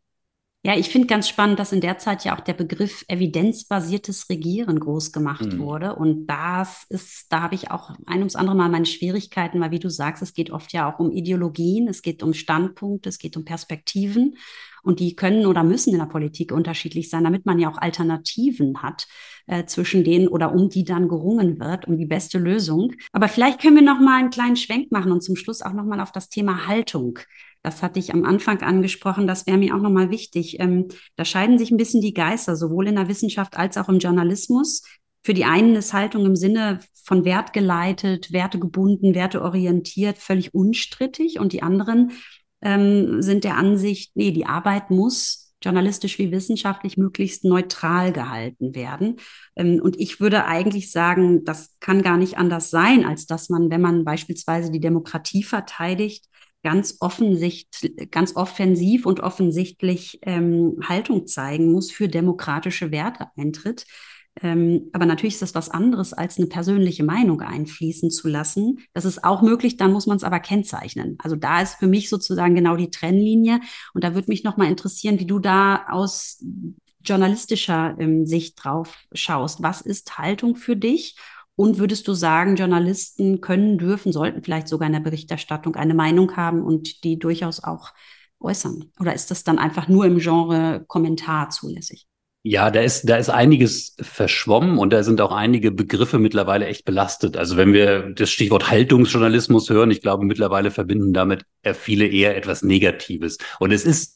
Ja, 0.67 0.77
ich 0.77 0.89
finde 0.89 1.07
ganz 1.07 1.29
spannend, 1.29 1.61
dass 1.61 1.71
in 1.71 1.81
der 1.81 1.99
Zeit 1.99 2.25
ja 2.25 2.37
auch 2.37 2.41
der 2.41 2.53
Begriff 2.53 3.05
evidenzbasiertes 3.07 4.29
Regieren 4.29 4.81
groß 4.81 5.13
gemacht 5.13 5.47
mhm. 5.53 5.61
wurde. 5.61 5.95
Und 5.95 6.27
das 6.27 6.87
ist, 6.89 7.27
da 7.31 7.41
habe 7.41 7.55
ich 7.55 7.71
auch 7.71 7.91
ein 8.05 8.19
ums 8.19 8.35
andere 8.35 8.57
Mal 8.57 8.69
meine 8.69 8.85
Schwierigkeiten, 8.85 9.61
weil 9.61 9.71
wie 9.71 9.79
du 9.79 9.89
sagst, 9.89 10.25
es 10.25 10.35
geht 10.35 10.51
oft 10.51 10.73
ja 10.73 10.93
auch 10.93 10.99
um 10.99 11.13
Ideologien, 11.13 11.87
es 11.87 12.03
geht 12.03 12.21
um 12.25 12.35
Standpunkte, 12.35 13.09
es 13.09 13.21
geht 13.21 13.37
um 13.37 13.45
Perspektiven. 13.45 14.39
Und 14.83 14.99
die 14.99 15.15
können 15.15 15.47
oder 15.47 15.63
müssen 15.63 15.93
in 15.93 16.01
der 16.01 16.07
Politik 16.07 16.51
unterschiedlich 16.51 17.11
sein, 17.11 17.23
damit 17.23 17.47
man 17.47 17.61
ja 17.61 17.71
auch 17.71 17.79
Alternativen 17.79 18.83
hat 18.83 19.07
äh, 19.47 19.67
zwischen 19.67 20.03
denen 20.03 20.27
oder 20.27 20.53
um 20.53 20.69
die 20.69 20.83
dann 20.83 21.07
gerungen 21.07 21.61
wird, 21.61 21.87
um 21.87 21.97
die 21.97 22.07
beste 22.07 22.39
Lösung. 22.39 22.93
Aber 23.13 23.29
vielleicht 23.29 23.61
können 23.61 23.77
wir 23.77 23.83
noch 23.83 24.01
mal 24.01 24.19
einen 24.19 24.31
kleinen 24.31 24.57
Schwenk 24.57 24.91
machen 24.91 25.13
und 25.13 25.23
zum 25.23 25.37
Schluss 25.37 25.63
auch 25.63 25.73
noch 25.73 25.85
mal 25.85 26.01
auf 26.01 26.11
das 26.11 26.29
Thema 26.29 26.67
Haltung 26.67 27.21
das 27.67 27.83
hatte 27.83 27.99
ich 27.99 28.15
am 28.15 28.25
Anfang 28.25 28.63
angesprochen, 28.63 29.27
das 29.27 29.47
wäre 29.49 29.59
mir 29.59 29.75
auch 29.75 29.81
nochmal 29.81 30.11
wichtig. 30.11 30.61
Ähm, 30.61 30.87
da 31.17 31.25
scheiden 31.25 31.59
sich 31.59 31.73
ein 31.73 31.77
bisschen 31.77 32.01
die 32.01 32.15
Geister, 32.15 32.55
sowohl 32.55 32.87
in 32.87 32.95
der 32.95 33.09
Wissenschaft 33.09 33.59
als 33.59 33.77
auch 33.77 33.89
im 33.89 33.99
Journalismus. 33.99 34.83
Für 35.25 35.35
die 35.35 35.45
einen 35.45 35.75
ist 35.75 35.93
Haltung 35.93 36.25
im 36.25 36.37
Sinne 36.37 36.79
von 37.03 37.25
wertgeleitet, 37.25 38.33
wertegebunden, 38.33 39.17
werteorientiert 39.17 40.19
völlig 40.19 40.55
unstrittig 40.55 41.41
und 41.41 41.53
die 41.53 41.65
anderen 41.65 42.13
ähm, 42.63 43.21
sind 43.21 43.43
der 43.43 43.57
Ansicht, 43.57 44.13
nee, 44.15 44.31
die 44.31 44.47
Arbeit 44.47 44.91
muss 44.91 45.53
journalistisch 45.61 46.21
wie 46.21 46.31
wissenschaftlich 46.31 46.97
möglichst 46.97 47.45
neutral 47.45 48.13
gehalten 48.13 48.77
werden. 48.77 49.17
Ähm, 49.57 49.81
und 49.83 49.99
ich 49.99 50.21
würde 50.21 50.45
eigentlich 50.45 50.93
sagen, 50.93 51.45
das 51.45 51.75
kann 51.81 52.03
gar 52.03 52.17
nicht 52.17 52.39
anders 52.39 52.71
sein, 52.71 53.05
als 53.05 53.27
dass 53.27 53.49
man, 53.49 53.71
wenn 53.71 53.81
man 53.81 54.05
beispielsweise 54.05 54.71
die 54.71 54.79
Demokratie 54.79 55.43
verteidigt, 55.43 56.27
ganz 56.67 56.97
offensichtlich, 56.99 58.11
ganz 58.11 58.35
offensiv 58.35 59.07
und 59.07 59.21
offensichtlich 59.21 60.19
ähm, 60.23 60.81
Haltung 60.83 61.29
zeigen 61.29 61.71
muss, 61.71 61.93
für 61.93 62.09
demokratische 62.09 62.91
Werte 62.91 63.29
eintritt. 63.37 63.87
Ähm, 64.43 64.91
aber 64.93 65.07
natürlich 65.07 65.35
ist 65.35 65.43
das 65.43 65.55
was 65.55 65.71
anderes, 65.71 66.13
als 66.13 66.39
eine 66.39 66.49
persönliche 66.49 67.05
Meinung 67.05 67.41
einfließen 67.41 68.11
zu 68.11 68.27
lassen. 68.27 68.81
Das 68.95 69.05
ist 69.05 69.23
auch 69.23 69.43
möglich, 69.43 69.77
dann 69.77 69.93
muss 69.93 70.09
man 70.09 70.17
es 70.17 70.25
aber 70.25 70.41
kennzeichnen. 70.41 71.17
Also 71.23 71.37
da 71.37 71.63
ist 71.63 71.77
für 71.77 71.87
mich 71.87 72.09
sozusagen 72.09 72.57
genau 72.57 72.75
die 72.75 72.91
Trennlinie. 72.91 73.61
Und 73.95 74.03
da 74.03 74.17
würde 74.17 74.29
mich 74.29 74.43
nochmal 74.43 74.69
interessieren, 74.69 75.21
wie 75.21 75.27
du 75.27 75.39
da 75.39 75.87
aus 75.89 76.45
journalistischer 77.05 77.95
ähm, 78.01 78.27
Sicht 78.27 78.57
drauf 78.65 78.99
schaust. 79.13 79.63
Was 79.63 79.83
ist 79.83 80.19
Haltung 80.19 80.57
für 80.57 80.75
dich? 80.75 81.15
Und 81.57 81.79
würdest 81.79 82.07
du 82.07 82.13
sagen, 82.13 82.57
Journalisten 82.57 83.41
können, 83.41 83.79
dürfen, 83.79 84.13
sollten 84.13 84.43
vielleicht 84.43 84.69
sogar 84.69 84.87
in 84.87 84.93
der 84.93 85.01
Berichterstattung 85.01 85.75
eine 85.75 85.95
Meinung 85.95 86.37
haben 86.37 86.63
und 86.63 87.03
die 87.03 87.19
durchaus 87.19 87.65
auch 87.65 87.93
äußern? 88.41 88.93
Oder 89.01 89.15
ist 89.15 89.31
das 89.31 89.43
dann 89.43 89.59
einfach 89.59 89.89
nur 89.89 90.05
im 90.05 90.19
Genre 90.19 90.85
Kommentar 90.87 91.49
zulässig? 91.49 92.07
Ja, 92.43 92.71
da 92.71 92.81
ist, 92.81 93.09
da 93.09 93.17
ist 93.17 93.29
einiges 93.29 93.97
verschwommen 94.01 94.79
und 94.79 94.93
da 94.93 95.03
sind 95.03 95.21
auch 95.21 95.33
einige 95.33 95.73
Begriffe 95.73 96.21
mittlerweile 96.21 96.67
echt 96.67 96.85
belastet. 96.85 97.37
Also 97.37 97.57
wenn 97.57 97.73
wir 97.73 98.11
das 98.11 98.31
Stichwort 98.31 98.71
Haltungsjournalismus 98.71 99.69
hören, 99.69 99.91
ich 99.91 100.01
glaube, 100.01 100.25
mittlerweile 100.25 100.71
verbinden 100.71 101.13
damit 101.13 101.45
viele 101.75 102.07
eher 102.07 102.37
etwas 102.37 102.63
Negatives. 102.63 103.39
Und 103.59 103.73
es 103.73 103.85
ist 103.85 104.16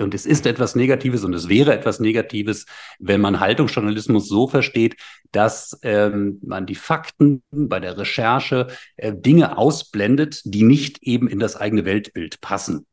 und 0.00 0.14
es 0.14 0.26
ist 0.26 0.46
etwas 0.46 0.74
Negatives 0.74 1.24
und 1.24 1.34
es 1.34 1.48
wäre 1.48 1.74
etwas 1.74 2.00
Negatives, 2.00 2.66
wenn 2.98 3.20
man 3.20 3.40
Haltungsjournalismus 3.40 4.28
so 4.28 4.48
versteht, 4.48 4.96
dass 5.32 5.78
ähm, 5.82 6.38
man 6.42 6.66
die 6.66 6.74
Fakten 6.74 7.42
bei 7.50 7.80
der 7.80 7.96
Recherche 7.98 8.68
äh, 8.96 9.12
Dinge 9.14 9.56
ausblendet, 9.56 10.42
die 10.44 10.62
nicht 10.62 11.02
eben 11.02 11.28
in 11.28 11.38
das 11.38 11.56
eigene 11.56 11.84
Weltbild 11.84 12.40
passen. 12.40 12.86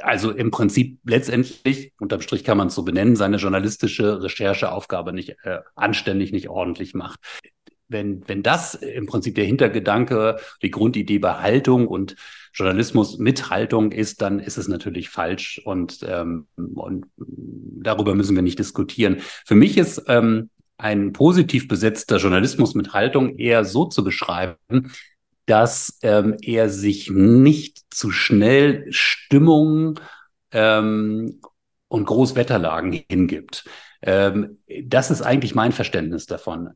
Also 0.00 0.32
im 0.32 0.50
Prinzip 0.50 0.98
letztendlich, 1.04 1.92
unterm 2.00 2.22
Strich 2.22 2.42
kann 2.42 2.58
man 2.58 2.68
es 2.68 2.74
so 2.74 2.82
benennen, 2.82 3.14
seine 3.14 3.36
journalistische 3.36 4.20
Rechercheaufgabe 4.20 5.12
nicht 5.12 5.36
äh, 5.44 5.60
anständig, 5.76 6.32
nicht 6.32 6.48
ordentlich 6.48 6.92
macht 6.92 7.20
wenn, 7.88 8.26
wenn 8.28 8.42
das 8.42 8.74
im 8.74 9.06
Prinzip 9.06 9.34
der 9.34 9.46
Hintergedanke, 9.46 10.38
die 10.62 10.70
Grundidee 10.70 11.18
bei 11.18 11.34
Haltung 11.34 11.88
und 11.88 12.16
Journalismus 12.52 13.18
mit 13.18 13.50
Haltung 13.50 13.92
ist, 13.92 14.22
dann 14.22 14.38
ist 14.40 14.58
es 14.58 14.68
natürlich 14.68 15.10
falsch 15.10 15.60
und, 15.64 16.00
ähm, 16.08 16.46
und 16.56 17.06
darüber 17.16 18.14
müssen 18.14 18.36
wir 18.36 18.42
nicht 18.42 18.58
diskutieren. 18.58 19.18
Für 19.44 19.54
mich 19.54 19.78
ist 19.78 20.02
ähm, 20.08 20.50
ein 20.76 21.12
positiv 21.12 21.68
besetzter 21.68 22.18
Journalismus 22.18 22.74
mit 22.74 22.92
Haltung 22.92 23.36
eher 23.36 23.64
so 23.64 23.86
zu 23.86 24.04
beschreiben, 24.04 24.92
dass 25.46 25.98
ähm, 26.02 26.36
er 26.42 26.68
sich 26.68 27.10
nicht 27.10 27.78
zu 27.90 28.10
schnell 28.10 28.86
Stimmung 28.90 29.98
ähm, 30.52 31.40
und 31.88 32.04
Großwetterlagen 32.04 33.04
hingibt. 33.08 33.64
Ähm, 34.02 34.58
das 34.84 35.10
ist 35.10 35.22
eigentlich 35.22 35.54
mein 35.54 35.72
Verständnis 35.72 36.26
davon. 36.26 36.70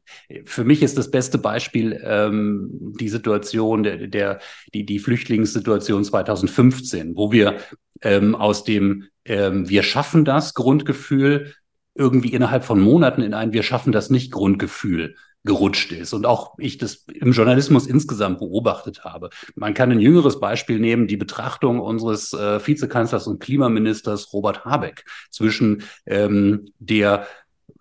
Für 0.44 0.64
mich 0.64 0.82
ist 0.82 0.98
das 0.98 1.10
beste 1.10 1.38
Beispiel 1.38 2.00
ähm, 2.04 2.94
die 2.98 3.08
Situation 3.08 3.82
der, 3.82 4.08
der 4.08 4.40
die, 4.74 4.84
die 4.84 4.98
Flüchtlingssituation 4.98 6.04
2015, 6.04 7.16
wo 7.16 7.30
wir 7.30 7.58
ähm, 8.02 8.34
aus 8.34 8.64
dem 8.64 9.04
ähm, 9.24 9.68
Wir 9.68 9.82
schaffen 9.82 10.24
das 10.24 10.54
Grundgefühl 10.54 11.54
irgendwie 11.94 12.32
innerhalb 12.32 12.64
von 12.64 12.80
Monaten 12.80 13.22
in 13.22 13.34
ein 13.34 13.52
Wir 13.52 13.62
schaffen 13.62 13.92
das 13.92 14.10
nicht 14.10 14.32
Grundgefühl 14.32 15.14
gerutscht 15.44 15.92
ist 15.92 16.12
und 16.12 16.24
auch 16.24 16.54
ich 16.58 16.78
das 16.78 17.06
im 17.12 17.32
Journalismus 17.32 17.86
insgesamt 17.86 18.38
beobachtet 18.38 19.04
habe. 19.04 19.30
Man 19.56 19.74
kann 19.74 19.90
ein 19.90 20.00
jüngeres 20.00 20.38
Beispiel 20.38 20.78
nehmen, 20.78 21.08
die 21.08 21.16
Betrachtung 21.16 21.80
unseres 21.80 22.32
äh, 22.32 22.64
Vizekanzlers 22.64 23.26
und 23.26 23.40
Klimaministers 23.40 24.32
Robert 24.32 24.64
Habeck 24.64 25.04
zwischen 25.30 25.82
ähm, 26.06 26.72
der 26.78 27.26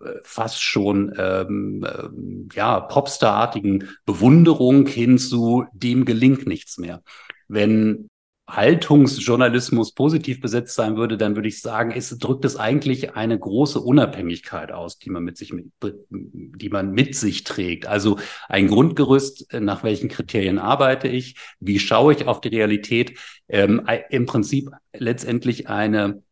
äh, 0.00 0.10
fast 0.24 0.60
schon 0.62 1.14
ähm, 1.16 1.84
äh, 1.84 2.56
ja 2.56 2.80
Popstarartigen 2.80 3.88
Bewunderung 4.04 4.86
hin 4.86 5.18
zu 5.18 5.66
dem 5.72 6.04
gelingt 6.04 6.46
nichts 6.46 6.78
mehr. 6.78 7.02
Wenn 7.46 8.08
Haltungsjournalismus 8.54 9.94
positiv 9.94 10.40
besetzt 10.40 10.74
sein 10.74 10.96
würde, 10.96 11.16
dann 11.16 11.36
würde 11.36 11.48
ich 11.48 11.62
sagen, 11.62 11.92
es 11.96 12.16
drückt 12.18 12.44
es 12.44 12.56
eigentlich 12.56 13.14
eine 13.14 13.38
große 13.38 13.80
Unabhängigkeit 13.80 14.72
aus, 14.72 14.98
die 14.98 15.10
man 15.10 15.24
mit 15.24 15.38
sich, 15.38 15.54
die 15.80 16.68
man 16.68 16.92
mit 16.92 17.14
sich 17.14 17.44
trägt. 17.44 17.86
Also 17.86 18.18
ein 18.48 18.68
Grundgerüst, 18.68 19.54
nach 19.58 19.84
welchen 19.84 20.08
Kriterien 20.08 20.58
arbeite 20.58 21.08
ich, 21.08 21.36
wie 21.60 21.78
schaue 21.78 22.12
ich 22.12 22.26
auf 22.26 22.40
die 22.42 22.48
Realität, 22.48 23.18
ähm, 23.48 23.86
im 24.10 24.26
Prinzip 24.26 24.70
letztendlich 24.92 25.68
eine 25.68 26.22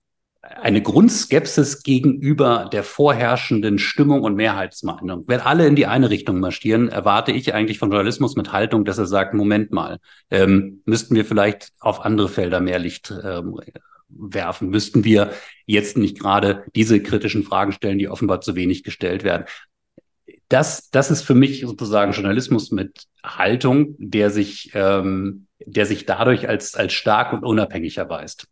eine 0.43 0.81
Grundskepsis 0.81 1.83
gegenüber 1.83 2.71
der 2.73 2.83
vorherrschenden 2.83 3.79
Stimmung 3.79 4.23
und 4.23 4.37
Mehrheitsmeinung. 4.37 5.25
Wenn 5.27 5.41
alle 5.41 5.67
in 5.67 5.77
die 5.77 5.87
eine 5.87 6.09
Richtung 6.09 6.41
marschieren, 6.41 6.89
erwarte 6.89 7.33
ich 7.33 7.53
eigentlich 7.53 7.79
von 7.79 7.91
Journalismus 7.91 8.37
mit 8.37 8.53
Haltung, 8.53 8.85
dass 8.87 8.99
er 8.99 9.07
sagt, 9.07 9.35
Moment 9.35 9.71
mal, 9.71 9.99
ähm, 10.31 10.81
müssten 10.87 11.15
wir 11.15 11.27
vielleicht 11.27 11.73
auf 11.79 12.05
andere 12.05 12.29
Felder 12.29 12.61
mehr 12.61 12.79
Licht 12.79 13.13
ähm, 13.23 13.61
werfen, 14.09 14.71
müssten 14.71 15.05
wir 15.05 15.31
jetzt 15.67 15.99
nicht 15.99 16.19
gerade 16.19 16.65
diese 16.75 17.03
kritischen 17.03 17.45
Fragen 17.45 17.73
stellen, 17.73 17.99
die 17.99 18.09
offenbar 18.09 18.41
zu 18.41 18.57
wenig 18.57 18.83
gestellt 18.83 19.25
werden. 19.25 19.45
Das, 20.49 20.91
das 20.91 21.11
ist 21.11 21.23
für 21.23 21.35
mich 21.35 21.61
sozusagen 21.61 22.13
Journalismus 22.13 22.73
mit 22.73 23.05
Haltung, 23.23 23.95
der 23.99 24.31
sich, 24.31 24.71
ähm, 24.75 25.47
der 25.65 25.87
sich 25.87 26.07
dadurch 26.07 26.49
als, 26.49 26.75
als 26.75 26.95
stark 26.95 27.35
und 27.35 27.45
unabhängig 27.45 27.99
erweist. 27.99 28.49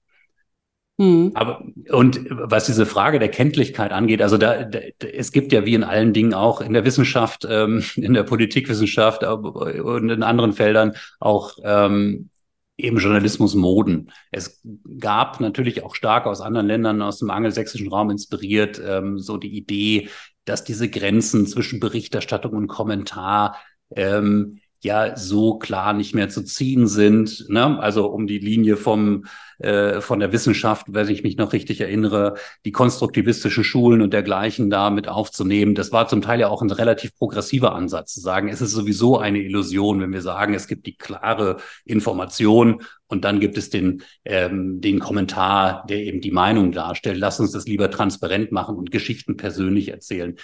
Mhm. 0.99 1.31
Aber 1.35 1.63
und 1.91 2.27
was 2.29 2.67
diese 2.67 2.85
Frage 2.85 3.21
der 3.21 3.31
Kenntlichkeit 3.31 3.93
angeht, 3.93 4.21
also 4.21 4.37
da, 4.37 4.65
da 4.65 4.81
es 5.01 5.31
gibt 5.31 5.53
ja 5.53 5.65
wie 5.65 5.75
in 5.75 5.85
allen 5.85 6.13
Dingen 6.13 6.35
auch 6.35 6.61
in 6.61 6.73
der 6.73 6.85
Wissenschaft, 6.85 7.47
ähm, 7.49 7.85
in 7.97 8.15
der 8.15 8.25
Politikwissenschaft 8.25 9.23
und 9.23 10.11
in 10.11 10.23
anderen 10.25 10.53
Feldern 10.53 10.95
auch 11.21 11.57
ähm, 11.63 12.31
eben 12.77 12.99
Journalismus-Moden. 12.99 14.11
Es 14.33 14.63
gab 14.99 15.41
natürlich 15.41 15.85
auch 15.85 15.95
stark 15.95 16.27
aus 16.27 16.41
anderen 16.41 16.67
Ländern, 16.67 17.01
aus 17.03 17.19
dem 17.19 17.31
angelsächsischen 17.31 17.89
Raum 17.89 18.11
inspiriert, 18.11 18.81
ähm, 18.85 19.19
so 19.19 19.37
die 19.37 19.57
Idee, 19.57 20.09
dass 20.45 20.65
diese 20.65 20.89
Grenzen 20.89 21.47
zwischen 21.47 21.81
Berichterstattung 21.81 22.55
und 22.55 22.69
Kommentar 22.69 23.57
ähm, 23.95 24.59
ja 24.83 25.17
so 25.17 25.59
klar 25.59 25.93
nicht 25.93 26.15
mehr 26.15 26.29
zu 26.29 26.43
ziehen 26.43 26.87
sind. 26.87 27.47
Ne? 27.49 27.79
Also 27.81 28.07
um 28.07 28.27
die 28.27 28.39
Linie 28.39 28.77
vom 28.77 29.25
äh, 29.59 30.01
von 30.01 30.21
der 30.21 30.33
Wissenschaft, 30.33 30.87
wenn 30.89 31.09
ich 31.09 31.25
mich 31.25 31.37
noch 31.37 31.53
richtig 31.53 31.81
erinnere, 31.81 32.35
die 32.65 32.71
konstruktivistischen 32.71 33.65
Schulen 33.65 34.03
und 34.03 34.13
dergleichen 34.13 34.71
da 34.71 34.91
mit 34.91 35.09
aufzunehmen. 35.09 35.75
Das 35.75 35.91
war 35.91 36.07
zum 36.07 36.23
Teil 36.23 36.39
ja 36.39 36.49
auch 36.49 36.63
ein 36.63 36.71
relativ 36.71 37.17
progressiver 37.17 37.75
Ansatz, 37.75 38.15
zu 38.15 38.21
sagen, 38.21 38.49
es 38.49 38.61
ist 38.61 38.71
sowieso 38.71 39.19
eine 39.19 39.41
Illusion, 39.41 40.01
wenn 40.01 40.13
wir 40.13 40.23
sagen, 40.23 40.55
es 40.55 40.69
gibt 40.69 40.87
die 40.87 40.97
klare 40.97 41.57
Information 41.85 42.83
und 43.09 43.25
dann 43.25 43.41
gibt 43.41 43.59
es 43.59 43.69
den, 43.69 44.03
ähm, 44.25 44.81
den 44.81 45.01
Kommentar, 45.01 45.85
der 45.89 46.05
eben 46.05 46.21
die 46.21 46.31
Meinung 46.31 46.71
darstellt. 46.71 47.19
Lass 47.19 47.41
uns 47.41 47.51
das 47.51 47.67
lieber 47.67 47.91
transparent 47.91 48.53
machen 48.53 48.77
und 48.77 48.93
Geschichten 48.93 49.37
persönlich 49.37 49.89
erzählen. 49.89 50.37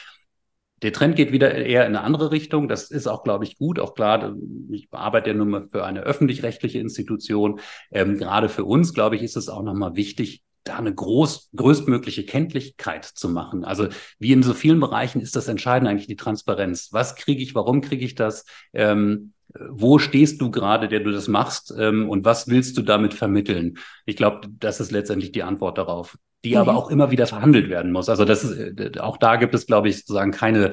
Der 0.84 0.92
Trend 0.92 1.16
geht 1.16 1.32
wieder 1.32 1.54
eher 1.54 1.86
in 1.86 1.96
eine 1.96 2.04
andere 2.04 2.30
Richtung. 2.30 2.68
Das 2.68 2.90
ist 2.90 3.06
auch, 3.06 3.24
glaube 3.24 3.44
ich, 3.44 3.56
gut. 3.56 3.80
Auch 3.80 3.94
klar, 3.94 4.36
ich 4.70 4.88
arbeite 4.90 5.30
ja 5.30 5.34
nun 5.34 5.48
mal 5.48 5.66
für 5.66 5.82
eine 5.82 6.00
öffentlich-rechtliche 6.00 6.78
Institution. 6.78 7.60
Ähm, 7.90 8.18
gerade 8.18 8.50
für 8.50 8.66
uns, 8.66 8.92
glaube 8.92 9.16
ich, 9.16 9.22
ist 9.22 9.38
es 9.38 9.48
auch 9.48 9.62
nochmal 9.62 9.96
wichtig, 9.96 10.42
da 10.62 10.76
eine 10.76 10.94
groß, 10.94 11.52
größtmögliche 11.56 12.26
Kenntlichkeit 12.26 13.06
zu 13.06 13.30
machen. 13.30 13.64
Also 13.64 13.88
wie 14.18 14.32
in 14.32 14.42
so 14.42 14.52
vielen 14.52 14.78
Bereichen 14.78 15.22
ist 15.22 15.36
das 15.36 15.48
entscheidend 15.48 15.88
eigentlich 15.88 16.06
die 16.06 16.16
Transparenz. 16.16 16.90
Was 16.92 17.16
kriege 17.16 17.42
ich, 17.42 17.54
warum 17.54 17.80
kriege 17.80 18.04
ich 18.04 18.14
das? 18.14 18.44
Ähm, 18.74 19.32
wo 19.70 19.98
stehst 19.98 20.42
du 20.42 20.50
gerade, 20.50 20.88
der 20.88 21.00
du 21.00 21.12
das 21.12 21.28
machst 21.28 21.72
ähm, 21.78 22.10
und 22.10 22.26
was 22.26 22.48
willst 22.48 22.76
du 22.76 22.82
damit 22.82 23.14
vermitteln? 23.14 23.78
Ich 24.04 24.16
glaube, 24.16 24.48
das 24.58 24.80
ist 24.80 24.92
letztendlich 24.92 25.32
die 25.32 25.44
Antwort 25.44 25.78
darauf 25.78 26.18
die 26.44 26.52
mhm. 26.52 26.58
aber 26.58 26.76
auch 26.76 26.90
immer 26.90 27.10
wieder 27.10 27.26
verhandelt 27.26 27.68
werden 27.68 27.92
muss. 27.92 28.08
Also 28.08 28.24
das 28.24 28.44
ist, 28.44 28.78
äh, 28.78 29.00
auch 29.00 29.16
da 29.16 29.36
gibt 29.36 29.54
es, 29.54 29.66
glaube 29.66 29.88
ich, 29.88 29.98
sozusagen 29.98 30.30
keine 30.30 30.72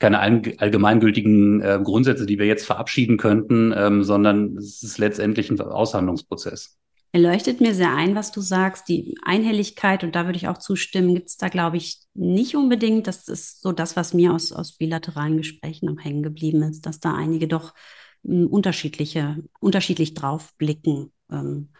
keine 0.00 0.18
allgemeingültigen 0.18 1.60
äh, 1.60 1.78
Grundsätze, 1.84 2.24
die 2.24 2.38
wir 2.38 2.46
jetzt 2.46 2.64
verabschieden 2.64 3.18
könnten, 3.18 3.74
ähm, 3.76 4.02
sondern 4.02 4.56
es 4.56 4.82
ist 4.82 4.96
letztendlich 4.96 5.50
ein 5.50 5.60
Aushandlungsprozess. 5.60 6.78
Er 7.12 7.20
leuchtet 7.20 7.60
mir 7.60 7.74
sehr 7.74 7.94
ein, 7.94 8.14
was 8.14 8.32
du 8.32 8.40
sagst. 8.40 8.88
Die 8.88 9.16
Einhelligkeit, 9.22 10.02
und 10.02 10.14
da 10.14 10.24
würde 10.24 10.38
ich 10.38 10.48
auch 10.48 10.58
zustimmen, 10.58 11.14
gibt 11.14 11.28
es 11.28 11.36
da, 11.36 11.48
glaube 11.48 11.76
ich, 11.76 11.98
nicht 12.14 12.56
unbedingt. 12.56 13.08
Das 13.08 13.28
ist 13.28 13.60
so 13.60 13.72
das, 13.72 13.94
was 13.94 14.14
mir 14.14 14.32
aus, 14.32 14.52
aus 14.52 14.76
bilateralen 14.76 15.36
Gesprächen 15.36 15.86
noch 15.86 16.02
hängen 16.02 16.22
geblieben 16.22 16.62
ist, 16.62 16.86
dass 16.86 17.00
da 17.00 17.14
einige 17.14 17.46
doch 17.46 17.74
unterschiedliche, 18.22 19.36
unterschiedlich 19.60 20.14
drauf 20.14 20.54
blicken. 20.56 21.12
Ähm, 21.30 21.70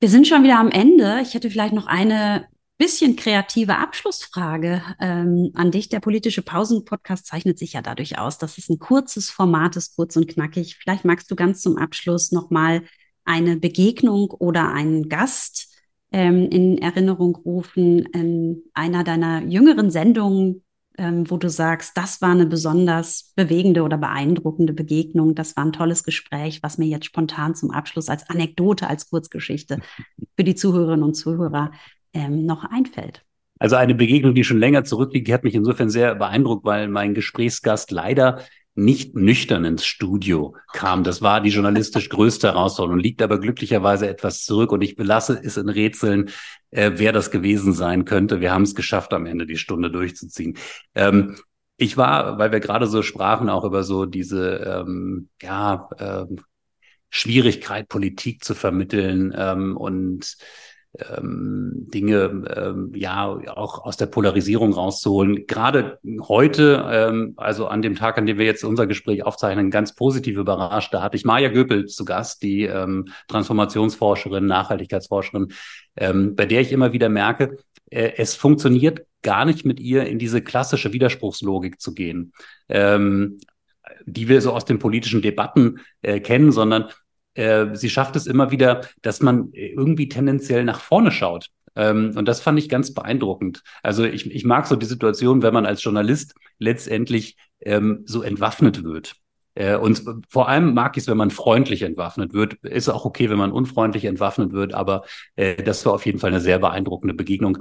wir 0.00 0.08
sind 0.08 0.26
schon 0.26 0.44
wieder 0.44 0.58
am 0.58 0.70
Ende. 0.70 1.20
Ich 1.22 1.34
hätte 1.34 1.50
vielleicht 1.50 1.74
noch 1.74 1.86
eine 1.86 2.46
bisschen 2.78 3.16
kreative 3.16 3.76
Abschlussfrage 3.76 4.82
ähm, 5.00 5.50
an 5.54 5.70
dich. 5.70 5.88
Der 5.88 6.00
politische 6.00 6.42
Pausen-Podcast 6.42 7.26
zeichnet 7.26 7.58
sich 7.58 7.72
ja 7.72 7.80
dadurch 7.82 8.18
aus, 8.18 8.36
dass 8.36 8.58
es 8.58 8.68
ein 8.68 8.78
kurzes 8.78 9.30
Format 9.30 9.76
ist, 9.76 9.96
kurz 9.96 10.16
und 10.16 10.28
knackig. 10.28 10.76
Vielleicht 10.76 11.04
magst 11.04 11.30
du 11.30 11.36
ganz 11.36 11.62
zum 11.62 11.78
Abschluss 11.78 12.32
nochmal 12.32 12.82
eine 13.24 13.56
Begegnung 13.56 14.30
oder 14.30 14.70
einen 14.72 15.08
Gast 15.08 15.74
ähm, 16.12 16.48
in 16.50 16.78
Erinnerung 16.78 17.34
rufen 17.36 18.04
in 18.06 18.62
einer 18.74 19.04
deiner 19.04 19.42
jüngeren 19.42 19.90
Sendungen, 19.90 20.62
ähm, 20.98 21.30
wo 21.30 21.36
du 21.36 21.48
sagst, 21.48 21.96
das 21.96 22.20
war 22.22 22.30
eine 22.30 22.46
besonders 22.46 23.32
bewegende 23.36 23.82
oder 23.82 23.98
beeindruckende 23.98 24.72
Begegnung, 24.72 25.34
das 25.34 25.56
war 25.56 25.64
ein 25.64 25.72
tolles 25.72 26.04
Gespräch, 26.04 26.62
was 26.62 26.78
mir 26.78 26.86
jetzt 26.86 27.06
spontan 27.06 27.54
zum 27.54 27.70
Abschluss 27.70 28.08
als 28.08 28.28
Anekdote, 28.28 28.88
als 28.88 29.10
Kurzgeschichte 29.10 29.80
für 30.36 30.44
die 30.44 30.54
Zuhörerinnen 30.54 31.04
und 31.04 31.14
Zuhörer 31.14 31.72
ähm, 32.12 32.46
noch 32.46 32.64
einfällt? 32.64 33.22
Also 33.58 33.76
eine 33.76 33.94
Begegnung, 33.94 34.34
die 34.34 34.44
schon 34.44 34.58
länger 34.58 34.84
zurückliegt, 34.84 35.28
die 35.28 35.34
hat 35.34 35.44
mich 35.44 35.54
insofern 35.54 35.88
sehr 35.88 36.14
beeindruckt, 36.14 36.64
weil 36.64 36.88
mein 36.88 37.14
Gesprächsgast 37.14 37.90
leider 37.90 38.40
nicht 38.76 39.16
nüchtern 39.16 39.64
ins 39.64 39.86
Studio 39.86 40.54
kam. 40.72 41.02
Das 41.02 41.22
war 41.22 41.40
die 41.40 41.50
journalistisch 41.50 42.08
größte 42.08 42.48
Herausforderung, 42.48 43.00
liegt 43.00 43.22
aber 43.22 43.40
glücklicherweise 43.40 44.08
etwas 44.08 44.44
zurück 44.44 44.70
und 44.72 44.82
ich 44.82 44.96
belasse 44.96 45.40
es 45.42 45.56
in 45.56 45.68
Rätseln, 45.68 46.30
äh, 46.70 46.92
wer 46.96 47.12
das 47.12 47.30
gewesen 47.30 47.72
sein 47.72 48.04
könnte. 48.04 48.40
Wir 48.40 48.52
haben 48.52 48.62
es 48.62 48.74
geschafft, 48.74 49.12
am 49.12 49.26
Ende 49.26 49.46
die 49.46 49.56
Stunde 49.56 49.90
durchzuziehen. 49.90 50.58
Ähm, 50.94 51.36
ich 51.78 51.96
war, 51.96 52.38
weil 52.38 52.52
wir 52.52 52.60
gerade 52.60 52.86
so 52.86 53.02
sprachen, 53.02 53.48
auch 53.48 53.64
über 53.64 53.82
so 53.82 54.06
diese, 54.06 54.56
ähm, 54.56 55.28
ja, 55.42 55.88
ähm, 55.98 56.40
Schwierigkeit, 57.08 57.88
Politik 57.88 58.44
zu 58.44 58.54
vermitteln 58.54 59.34
ähm, 59.36 59.76
und 59.76 60.36
ähm, 61.16 61.86
Dinge 61.92 62.44
ähm, 62.56 62.92
ja 62.94 63.26
auch 63.26 63.84
aus 63.84 63.96
der 63.96 64.06
Polarisierung 64.06 64.72
rauszuholen. 64.72 65.46
Gerade 65.46 65.98
heute, 66.22 66.84
ähm, 66.90 67.34
also 67.36 67.66
an 67.66 67.82
dem 67.82 67.96
Tag, 67.96 68.18
an 68.18 68.26
dem 68.26 68.38
wir 68.38 68.44
jetzt 68.44 68.64
unser 68.64 68.86
Gespräch 68.86 69.24
aufzeichnen, 69.24 69.70
ganz 69.70 69.94
positiv 69.94 70.36
überrascht. 70.36 70.92
Da 70.92 71.02
hatte 71.02 71.16
ich 71.16 71.24
Maja 71.24 71.48
Göpel 71.48 71.86
zu 71.86 72.04
Gast, 72.04 72.42
die 72.42 72.64
ähm, 72.64 73.08
Transformationsforscherin, 73.28 74.46
Nachhaltigkeitsforscherin, 74.46 75.52
ähm, 75.96 76.34
bei 76.34 76.46
der 76.46 76.60
ich 76.60 76.72
immer 76.72 76.92
wieder 76.92 77.08
merke, 77.08 77.58
äh, 77.90 78.12
es 78.16 78.34
funktioniert 78.34 79.06
gar 79.22 79.44
nicht 79.44 79.64
mit 79.64 79.80
ihr 79.80 80.06
in 80.06 80.18
diese 80.18 80.42
klassische 80.42 80.92
Widerspruchslogik 80.92 81.80
zu 81.80 81.94
gehen. 81.94 82.32
Ähm, 82.68 83.38
die 84.04 84.28
wir 84.28 84.40
so 84.40 84.52
aus 84.52 84.64
den 84.64 84.78
politischen 84.78 85.22
Debatten 85.22 85.80
äh, 86.02 86.20
kennen, 86.20 86.52
sondern 86.52 86.90
äh, 87.36 87.74
sie 87.74 87.90
schafft 87.90 88.16
es 88.16 88.26
immer 88.26 88.50
wieder, 88.50 88.82
dass 89.02 89.20
man 89.20 89.50
irgendwie 89.52 90.08
tendenziell 90.08 90.64
nach 90.64 90.80
vorne 90.80 91.12
schaut. 91.12 91.50
Ähm, 91.76 92.12
und 92.16 92.26
das 92.26 92.40
fand 92.40 92.58
ich 92.58 92.68
ganz 92.68 92.94
beeindruckend. 92.94 93.62
Also 93.82 94.04
ich, 94.04 94.30
ich 94.30 94.44
mag 94.44 94.66
so 94.66 94.76
die 94.76 94.86
Situation, 94.86 95.42
wenn 95.42 95.54
man 95.54 95.66
als 95.66 95.84
Journalist 95.84 96.34
letztendlich 96.58 97.36
ähm, 97.60 98.02
so 98.06 98.22
entwaffnet 98.22 98.82
wird. 98.82 99.14
Äh, 99.54 99.76
und 99.76 100.02
vor 100.28 100.48
allem 100.48 100.74
mag 100.74 100.96
ich 100.96 101.02
es, 101.02 101.08
wenn 101.08 101.16
man 101.16 101.30
freundlich 101.30 101.82
entwaffnet 101.82 102.32
wird. 102.32 102.54
Ist 102.64 102.88
auch 102.88 103.04
okay, 103.04 103.28
wenn 103.30 103.38
man 103.38 103.52
unfreundlich 103.52 104.06
entwaffnet 104.06 104.52
wird, 104.52 104.74
aber 104.74 105.04
äh, 105.36 105.62
das 105.62 105.84
war 105.84 105.92
auf 105.92 106.06
jeden 106.06 106.18
Fall 106.18 106.30
eine 106.30 106.40
sehr 106.40 106.58
beeindruckende 106.58 107.14
Begegnung. 107.14 107.58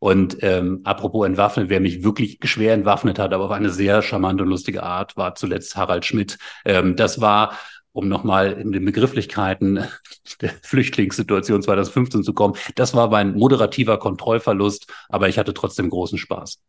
Und 0.00 0.38
ähm, 0.40 0.80
apropos 0.82 1.24
entwaffnet, 1.26 1.68
wer 1.68 1.78
mich 1.78 2.02
wirklich 2.02 2.40
schwer 2.42 2.74
entwaffnet 2.74 3.20
hat, 3.20 3.32
aber 3.32 3.44
auf 3.44 3.52
eine 3.52 3.70
sehr 3.70 4.02
charmante 4.02 4.42
und 4.42 4.48
lustige 4.48 4.82
Art, 4.82 5.16
war 5.16 5.36
zuletzt 5.36 5.76
Harald 5.76 6.04
Schmidt. 6.04 6.38
Ähm, 6.64 6.96
das 6.96 7.20
war 7.20 7.56
um 7.92 8.08
nochmal 8.08 8.52
in 8.52 8.72
den 8.72 8.84
Begrifflichkeiten 8.84 9.84
der 10.40 10.50
Flüchtlingssituation 10.62 11.62
2015 11.62 12.22
zu 12.22 12.34
kommen. 12.34 12.54
Das 12.74 12.94
war 12.94 13.08
mein 13.08 13.34
moderativer 13.34 13.98
Kontrollverlust, 13.98 14.92
aber 15.08 15.28
ich 15.28 15.38
hatte 15.38 15.54
trotzdem 15.54 15.90
großen 15.90 16.18
Spaß. 16.18 16.60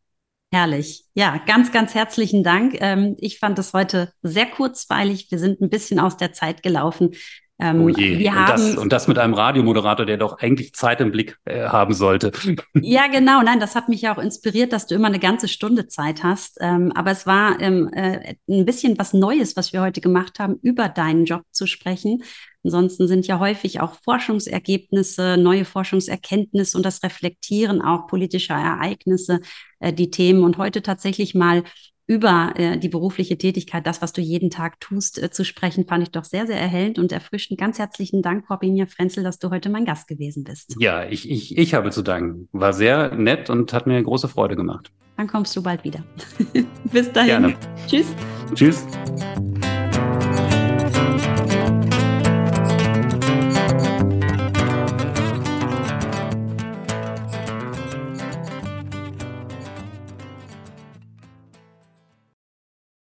Herrlich. 0.53 1.05
Ja, 1.15 1.41
ganz, 1.47 1.71
ganz 1.71 1.95
herzlichen 1.95 2.43
Dank. 2.43 2.77
Ähm, 2.79 3.15
ich 3.17 3.39
fand 3.39 3.57
es 3.57 3.73
heute 3.73 4.13
sehr 4.21 4.45
kurzweilig. 4.45 5.31
Wir 5.31 5.39
sind 5.39 5.62
ein 5.62 5.69
bisschen 5.69 5.99
aus 5.99 6.15
der 6.15 6.31
Zeit 6.31 6.62
gelaufen. 6.62 7.15
Ähm, 7.59 7.81
oh 7.81 7.89
je. 7.89 8.27
Und, 8.27 8.49
das, 8.49 8.75
und 8.75 8.91
das 8.91 9.07
mit 9.07 9.17
einem 9.17 9.33
Radiomoderator, 9.33 10.05
der 10.05 10.17
doch 10.17 10.39
eigentlich 10.39 10.73
Zeit 10.73 10.99
im 11.01 11.11
Blick 11.11 11.37
äh, 11.45 11.67
haben 11.67 11.93
sollte. 11.93 12.31
Ja, 12.75 13.07
genau. 13.07 13.41
Nein, 13.41 13.59
das 13.59 13.75
hat 13.75 13.87
mich 13.87 14.01
ja 14.01 14.13
auch 14.13 14.21
inspiriert, 14.21 14.73
dass 14.73 14.87
du 14.87 14.95
immer 14.95 15.07
eine 15.07 15.19
ganze 15.19 15.47
Stunde 15.47 15.87
Zeit 15.87 16.23
hast. 16.23 16.57
Ähm, 16.59 16.91
aber 16.93 17.11
es 17.11 17.25
war 17.25 17.59
ähm, 17.61 17.89
äh, 17.93 18.35
ein 18.49 18.65
bisschen 18.65 18.97
was 18.97 19.13
Neues, 19.13 19.55
was 19.55 19.71
wir 19.73 19.81
heute 19.81 20.01
gemacht 20.01 20.39
haben, 20.39 20.57
über 20.61 20.89
deinen 20.89 21.25
Job 21.25 21.43
zu 21.51 21.65
sprechen. 21.67 22.23
Ansonsten 22.63 23.07
sind 23.07 23.27
ja 23.27 23.39
häufig 23.39 23.81
auch 23.81 23.95
Forschungsergebnisse, 24.03 25.37
neue 25.37 25.65
Forschungserkenntnisse 25.65 26.77
und 26.77 26.85
das 26.85 27.03
Reflektieren 27.03 27.81
auch 27.81 28.07
politischer 28.07 28.55
Ereignisse 28.55 29.41
äh, 29.79 29.93
die 29.93 30.09
Themen. 30.09 30.43
Und 30.43 30.57
heute 30.57 30.81
tatsächlich 30.81 31.35
mal 31.35 31.63
über 32.05 32.53
äh, 32.55 32.77
die 32.77 32.89
berufliche 32.89 33.37
Tätigkeit, 33.37 33.87
das, 33.87 34.01
was 34.01 34.13
du 34.13 34.21
jeden 34.21 34.49
Tag 34.49 34.79
tust, 34.79 35.21
äh, 35.21 35.31
zu 35.31 35.45
sprechen, 35.45 35.87
fand 35.87 36.03
ich 36.03 36.11
doch 36.11 36.25
sehr, 36.25 36.47
sehr 36.47 36.59
erhellend 36.59 36.99
und 36.99 37.11
erfrischend. 37.11 37.59
Ganz 37.59 37.79
herzlichen 37.79 38.21
Dank, 38.21 38.45
Corbinier 38.47 38.87
Frenzel, 38.87 39.23
dass 39.23 39.39
du 39.39 39.49
heute 39.49 39.69
mein 39.69 39.85
Gast 39.85 40.07
gewesen 40.07 40.43
bist. 40.43 40.75
Ja, 40.79 41.05
ich, 41.05 41.29
ich, 41.29 41.57
ich 41.57 41.73
habe 41.73 41.91
zu 41.91 42.01
danken. 42.01 42.49
War 42.51 42.73
sehr 42.73 43.15
nett 43.15 43.49
und 43.49 43.71
hat 43.73 43.87
mir 43.87 44.01
große 44.01 44.27
Freude 44.27 44.55
gemacht. 44.55 44.91
Dann 45.17 45.27
kommst 45.27 45.55
du 45.55 45.63
bald 45.63 45.83
wieder. 45.83 46.03
Bis 46.91 47.11
dahin. 47.11 47.27
Gerne. 47.27 47.55
Tschüss. 47.87 48.07
Tschüss. 48.53 48.85